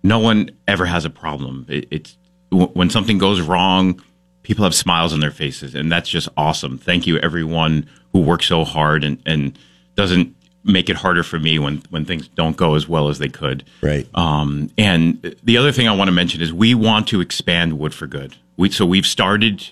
No 0.04 0.20
one 0.20 0.52
ever 0.68 0.86
has 0.86 1.06
a 1.06 1.10
problem. 1.10 1.66
It, 1.70 1.88
it's 1.92 2.18
when 2.52 2.90
something 2.90 3.18
goes 3.18 3.42
wrong, 3.42 4.02
people 4.44 4.64
have 4.64 4.76
smiles 4.76 5.14
on 5.14 5.22
their 5.22 5.32
faces, 5.32 5.74
and 5.74 5.92
that's 5.92 6.10
just 6.10 6.28
awesome. 6.38 6.78
Thank 6.78 7.08
you, 7.08 7.18
everyone 7.20 7.90
who 8.12 8.22
works 8.22 8.46
so 8.46 8.64
hard 8.64 9.04
and, 9.04 9.22
and 9.26 9.58
doesn't 9.96 10.36
make 10.64 10.90
it 10.90 10.96
harder 10.96 11.24
for 11.24 11.40
me 11.40 11.60
when, 11.60 11.84
when 11.90 12.06
things 12.06 12.28
don't 12.30 12.56
go 12.56 12.76
as 12.76 12.88
well 12.88 13.10
as 13.10 13.20
they 13.20 13.28
could. 13.28 13.64
Right. 13.82 14.08
Um, 14.16 14.70
and 14.78 15.36
the 15.44 15.58
other 15.58 15.72
thing 15.72 15.88
I 15.88 15.96
want 15.96 16.08
to 16.08 16.14
mention 16.14 16.42
is 16.42 16.54
we 16.54 16.74
want 16.74 17.08
to 17.10 17.22
expand 17.22 17.78
Wood 17.80 17.94
for 17.94 18.08
Good. 18.08 18.36
We, 18.56 18.70
so 18.70 18.86
we've 18.86 19.06
started 19.06 19.68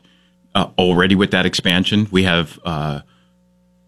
uh, 0.53 0.67
already 0.77 1.15
with 1.15 1.31
that 1.31 1.45
expansion. 1.45 2.07
We 2.11 2.23
have 2.23 2.59
uh, 2.65 3.01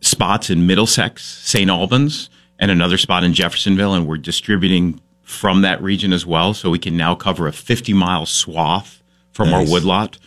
spots 0.02 0.50
in 0.50 0.66
Middlesex, 0.66 1.26
St. 1.26 1.70
Albans, 1.70 2.30
and 2.60 2.72
another 2.72 2.98
spot 2.98 3.24
in 3.24 3.34
Jeffersonville, 3.34 3.94
and 3.94 4.08
we're 4.08 4.18
distributing 4.18 5.02
from 5.24 5.62
that 5.64 5.82
region 5.82 6.14
as 6.14 6.26
well. 6.26 6.54
So 6.54 6.70
we 6.70 6.80
can 6.80 6.96
now 6.96 7.16
cover 7.16 7.48
a 7.48 7.52
50 7.52 7.94
mile 7.94 8.26
swath 8.26 9.02
from 9.32 9.50
Nice. 9.50 9.68
our 9.68 9.72
woodlot. 9.74 10.18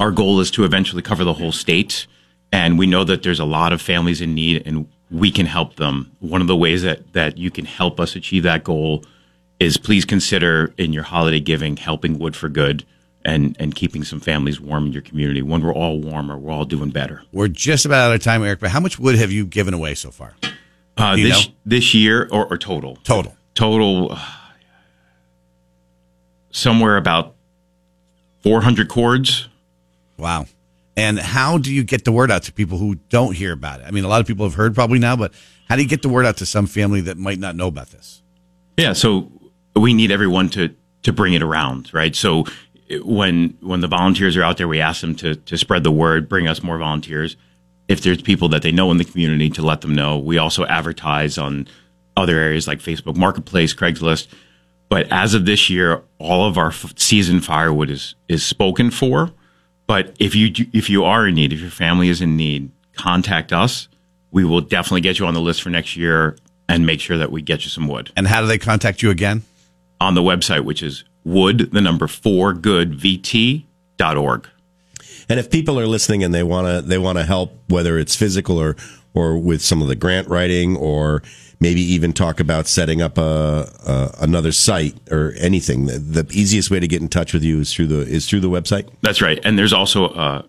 Our 0.00 0.10
goal 0.10 0.40
is 0.40 0.50
to 0.52 0.64
eventually 0.64 1.02
cover 1.02 1.22
the 1.24 1.34
whole 1.34 1.52
state, 1.52 2.06
and 2.50 2.78
we 2.78 2.86
know 2.86 3.04
that 3.04 3.22
there's 3.22 3.40
a 3.40 3.44
lot 3.44 3.72
of 3.72 3.80
families 3.80 4.20
in 4.20 4.34
need, 4.34 4.66
and 4.66 4.88
we 5.10 5.30
can 5.30 5.46
help 5.46 5.76
them. 5.76 6.12
One 6.20 6.40
of 6.40 6.46
the 6.46 6.56
ways 6.56 6.82
that 6.82 7.12
that 7.12 7.38
you 7.38 7.50
can 7.50 7.64
help 7.64 8.00
us 8.00 8.16
achieve 8.16 8.42
that 8.44 8.64
goal 8.64 9.04
is 9.60 9.76
please 9.76 10.04
consider 10.04 10.74
in 10.76 10.92
your 10.92 11.04
holiday 11.04 11.40
giving 11.40 11.76
helping 11.76 12.18
Wood 12.18 12.36
for 12.36 12.48
Good 12.48 12.84
and 13.24 13.56
and 13.58 13.74
keeping 13.74 14.04
some 14.04 14.20
families 14.20 14.60
warm 14.60 14.86
in 14.86 14.92
your 14.92 15.02
community. 15.02 15.42
When 15.42 15.62
we're 15.62 15.74
all 15.74 15.98
warmer, 16.00 16.36
we're 16.36 16.52
all 16.52 16.64
doing 16.64 16.90
better. 16.90 17.22
We're 17.32 17.48
just 17.48 17.84
about 17.86 18.10
out 18.10 18.14
of 18.14 18.22
time, 18.22 18.42
Eric. 18.42 18.60
But 18.60 18.70
how 18.70 18.80
much 18.80 18.98
wood 18.98 19.16
have 19.16 19.32
you 19.32 19.46
given 19.46 19.74
away 19.74 19.94
so 19.94 20.10
far? 20.10 20.34
Uh, 20.96 21.16
this 21.16 21.46
know? 21.48 21.54
this 21.64 21.94
year 21.94 22.28
or, 22.30 22.46
or 22.46 22.56
total 22.58 22.96
Total. 23.04 23.34
total 23.54 24.12
uh, 24.12 24.18
somewhere 26.50 26.96
about 26.96 27.34
400 28.42 28.88
cords. 28.88 29.48
Wow. 30.16 30.46
And 30.96 31.18
how 31.18 31.58
do 31.58 31.72
you 31.72 31.84
get 31.84 32.04
the 32.04 32.12
word 32.12 32.30
out 32.30 32.44
to 32.44 32.52
people 32.52 32.78
who 32.78 32.94
don't 33.10 33.34
hear 33.34 33.52
about 33.52 33.80
it? 33.80 33.86
I 33.86 33.90
mean, 33.90 34.04
a 34.04 34.08
lot 34.08 34.20
of 34.20 34.26
people 34.26 34.46
have 34.46 34.54
heard 34.54 34.74
probably 34.74 34.98
now, 34.98 35.14
but 35.14 35.34
how 35.68 35.76
do 35.76 35.82
you 35.82 35.88
get 35.88 36.02
the 36.02 36.08
word 36.08 36.24
out 36.24 36.38
to 36.38 36.46
some 36.46 36.66
family 36.66 37.02
that 37.02 37.18
might 37.18 37.38
not 37.38 37.54
know 37.54 37.66
about 37.66 37.90
this? 37.90 38.22
Yeah, 38.78 38.94
so 38.94 39.30
we 39.74 39.94
need 39.94 40.10
everyone 40.10 40.48
to 40.50 40.74
to 41.02 41.12
bring 41.12 41.34
it 41.34 41.42
around, 41.42 41.92
right? 41.92 42.16
So 42.16 42.44
when 43.02 43.56
when 43.60 43.80
the 43.80 43.88
volunteers 43.88 44.36
are 44.36 44.42
out 44.42 44.56
there, 44.56 44.68
we 44.68 44.80
ask 44.80 45.00
them 45.00 45.14
to 45.16 45.34
to 45.36 45.58
spread 45.58 45.84
the 45.84 45.90
word, 45.90 46.28
bring 46.28 46.48
us 46.48 46.62
more 46.62 46.78
volunteers. 46.78 47.36
If 47.88 48.00
there's 48.00 48.20
people 48.20 48.48
that 48.48 48.62
they 48.62 48.72
know 48.72 48.90
in 48.90 48.96
the 48.96 49.04
community, 49.04 49.48
to 49.50 49.62
let 49.62 49.80
them 49.80 49.94
know. 49.94 50.18
We 50.18 50.38
also 50.38 50.64
advertise 50.66 51.38
on 51.38 51.68
other 52.16 52.38
areas 52.38 52.66
like 52.66 52.80
Facebook 52.80 53.16
Marketplace, 53.16 53.74
Craigslist. 53.74 54.28
But 54.88 55.10
as 55.12 55.34
of 55.34 55.46
this 55.46 55.68
year, 55.68 56.02
all 56.18 56.48
of 56.48 56.56
our 56.58 56.68
f- 56.68 56.94
season 56.96 57.40
firewood 57.40 57.90
is 57.90 58.14
is 58.28 58.44
spoken 58.44 58.90
for. 58.90 59.30
But 59.86 60.16
if 60.18 60.34
you 60.34 60.52
if 60.72 60.90
you 60.90 61.04
are 61.04 61.26
in 61.26 61.34
need, 61.34 61.52
if 61.52 61.60
your 61.60 61.70
family 61.70 62.08
is 62.08 62.20
in 62.20 62.36
need, 62.36 62.70
contact 62.94 63.52
us. 63.52 63.88
We 64.32 64.44
will 64.44 64.60
definitely 64.60 65.00
get 65.00 65.18
you 65.18 65.26
on 65.26 65.34
the 65.34 65.40
list 65.40 65.62
for 65.62 65.70
next 65.70 65.96
year 65.96 66.36
and 66.68 66.84
make 66.84 67.00
sure 67.00 67.16
that 67.16 67.30
we 67.30 67.40
get 67.42 67.64
you 67.64 67.70
some 67.70 67.86
wood 67.88 68.10
And 68.16 68.26
how 68.26 68.40
do 68.40 68.46
they 68.46 68.58
contact 68.58 69.02
you 69.02 69.10
again? 69.10 69.42
on 69.98 70.14
the 70.14 70.20
website, 70.20 70.62
which 70.64 70.82
is 70.82 71.04
wood, 71.24 71.70
the 71.72 71.80
number 71.80 72.06
four, 72.06 72.52
good, 72.52 72.92
VT.org. 72.92 74.48
And 75.28 75.40
if 75.40 75.50
people 75.50 75.80
are 75.80 75.86
listening 75.86 76.22
and 76.22 76.34
they 76.34 76.42
want 76.42 76.66
to 76.66 76.82
they 76.86 76.98
want 76.98 77.18
to 77.18 77.24
help, 77.24 77.52
whether 77.68 77.98
it's 77.98 78.14
physical 78.14 78.58
or 78.60 78.76
or 79.16 79.38
with 79.38 79.62
some 79.62 79.82
of 79.82 79.88
the 79.88 79.96
grant 79.96 80.28
writing, 80.28 80.76
or 80.76 81.22
maybe 81.58 81.80
even 81.80 82.12
talk 82.12 82.38
about 82.38 82.66
setting 82.66 83.00
up 83.00 83.16
a, 83.16 83.66
a 83.86 84.10
another 84.20 84.52
site 84.52 84.94
or 85.10 85.32
anything, 85.38 85.86
the, 85.86 85.98
the 85.98 86.26
easiest 86.30 86.70
way 86.70 86.78
to 86.78 86.86
get 86.86 87.00
in 87.00 87.08
touch 87.08 87.32
with 87.32 87.42
you 87.42 87.60
is 87.60 87.72
through 87.72 87.86
the 87.86 88.00
is 88.00 88.28
through 88.28 88.40
the 88.40 88.50
website. 88.50 88.88
That's 89.02 89.22
right. 89.22 89.40
And 89.42 89.58
there's 89.58 89.72
also 89.72 90.08
uh, 90.08 90.42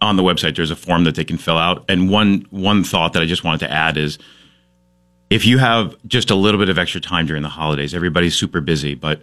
on 0.00 0.16
the 0.16 0.22
website, 0.22 0.56
there's 0.56 0.70
a 0.70 0.76
form 0.76 1.04
that 1.04 1.14
they 1.14 1.24
can 1.24 1.38
fill 1.38 1.58
out. 1.58 1.84
And 1.88 2.10
one 2.10 2.46
one 2.50 2.84
thought 2.84 3.12
that 3.12 3.22
I 3.22 3.26
just 3.26 3.44
wanted 3.44 3.60
to 3.60 3.70
add 3.70 3.96
is 3.96 4.18
if 5.28 5.44
you 5.44 5.58
have 5.58 5.94
just 6.06 6.30
a 6.30 6.34
little 6.34 6.58
bit 6.58 6.68
of 6.68 6.78
extra 6.78 7.00
time 7.00 7.26
during 7.26 7.42
the 7.42 7.48
holidays, 7.48 7.94
everybody's 7.94 8.34
super 8.34 8.60
busy, 8.60 8.94
but 8.94 9.20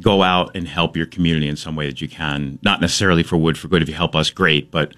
go 0.00 0.22
out 0.22 0.54
and 0.54 0.68
help 0.68 0.96
your 0.96 1.06
community 1.06 1.48
in 1.48 1.56
some 1.56 1.76
way 1.76 1.86
that 1.86 2.00
you 2.00 2.08
can. 2.08 2.58
Not 2.62 2.80
necessarily 2.80 3.22
for 3.22 3.36
Wood 3.36 3.56
for 3.56 3.68
Good. 3.68 3.82
If 3.82 3.88
you 3.88 3.94
help 3.94 4.14
us, 4.14 4.30
great, 4.30 4.70
but 4.70 4.94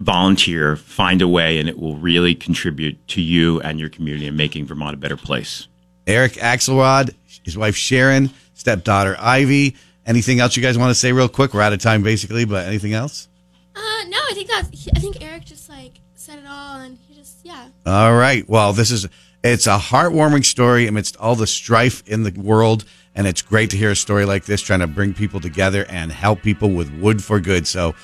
volunteer, 0.00 0.76
find 0.76 1.22
a 1.22 1.28
way, 1.28 1.58
and 1.58 1.68
it 1.68 1.78
will 1.78 1.96
really 1.96 2.34
contribute 2.34 3.06
to 3.08 3.20
you 3.20 3.60
and 3.60 3.78
your 3.78 3.88
community 3.88 4.26
and 4.26 4.36
making 4.36 4.66
Vermont 4.66 4.94
a 4.94 4.98
better 4.98 5.16
place. 5.16 5.68
Eric 6.06 6.32
Axelrod, 6.34 7.14
his 7.44 7.56
wife 7.56 7.76
Sharon, 7.76 8.30
stepdaughter 8.54 9.16
Ivy. 9.18 9.76
Anything 10.06 10.40
else 10.40 10.56
you 10.56 10.62
guys 10.62 10.76
want 10.76 10.90
to 10.90 10.94
say 10.94 11.12
real 11.12 11.28
quick? 11.28 11.54
We're 11.54 11.60
out 11.60 11.72
of 11.72 11.80
time 11.80 12.02
basically, 12.02 12.44
but 12.44 12.66
anything 12.66 12.94
else? 12.94 13.28
Uh, 13.76 13.80
no, 14.08 14.18
I 14.18 14.32
think 14.34 14.48
that 14.48 14.64
I 14.96 14.98
think 14.98 15.22
Eric 15.22 15.44
just 15.44 15.68
like 15.68 16.00
said 16.14 16.38
it 16.38 16.44
all, 16.48 16.80
and 16.80 16.98
he 17.06 17.14
just 17.14 17.38
yeah. 17.44 17.68
All 17.86 18.14
right. 18.14 18.48
Well, 18.48 18.72
this 18.72 18.90
is 18.90 19.06
it's 19.44 19.66
a 19.66 19.78
heartwarming 19.78 20.44
story 20.44 20.86
amidst 20.86 21.16
all 21.18 21.34
the 21.34 21.46
strife 21.46 22.02
in 22.06 22.24
the 22.24 22.32
world, 22.32 22.84
and 23.14 23.26
it's 23.26 23.42
great 23.42 23.70
to 23.70 23.76
hear 23.76 23.90
a 23.90 23.96
story 23.96 24.24
like 24.24 24.44
this 24.46 24.60
trying 24.60 24.80
to 24.80 24.86
bring 24.86 25.14
people 25.14 25.40
together 25.40 25.86
and 25.88 26.10
help 26.10 26.42
people 26.42 26.70
with 26.70 26.92
wood 27.00 27.22
for 27.22 27.38
good. 27.40 27.66
So, 27.66 27.94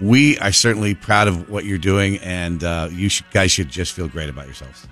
we 0.00 0.38
are 0.38 0.52
certainly 0.52 0.94
proud 0.94 1.28
of 1.28 1.48
what 1.48 1.64
you're 1.64 1.78
doing, 1.78 2.18
and 2.18 2.62
uh, 2.62 2.88
you 2.90 3.08
should, 3.08 3.30
guys 3.30 3.50
should 3.50 3.68
just 3.68 3.92
feel 3.92 4.08
great 4.08 4.28
about 4.28 4.46
yourselves. 4.46 4.86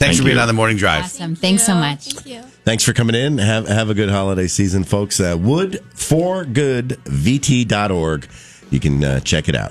Thanks 0.00 0.16
Thank 0.16 0.16
for 0.18 0.24
being 0.24 0.36
you. 0.36 0.40
on 0.40 0.48
the 0.48 0.54
morning 0.54 0.78
drive. 0.78 1.04
Awesome. 1.04 1.34
Thanks 1.34 1.66
so 1.66 1.74
much. 1.74 2.12
Thank 2.12 2.26
you. 2.26 2.42
Thanks 2.64 2.84
for 2.84 2.94
coming 2.94 3.14
in. 3.14 3.36
Have 3.36 3.68
have 3.68 3.90
a 3.90 3.94
good 3.94 4.08
holiday 4.08 4.46
season, 4.46 4.82
folks. 4.82 5.20
Uh, 5.20 5.36
wood 5.38 5.84
for 5.94 6.46
good 6.46 6.98
VT.org. 7.04 8.26
You 8.70 8.80
can 8.80 9.04
uh, 9.04 9.20
check 9.20 9.48
it 9.50 9.54
out. 9.54 9.68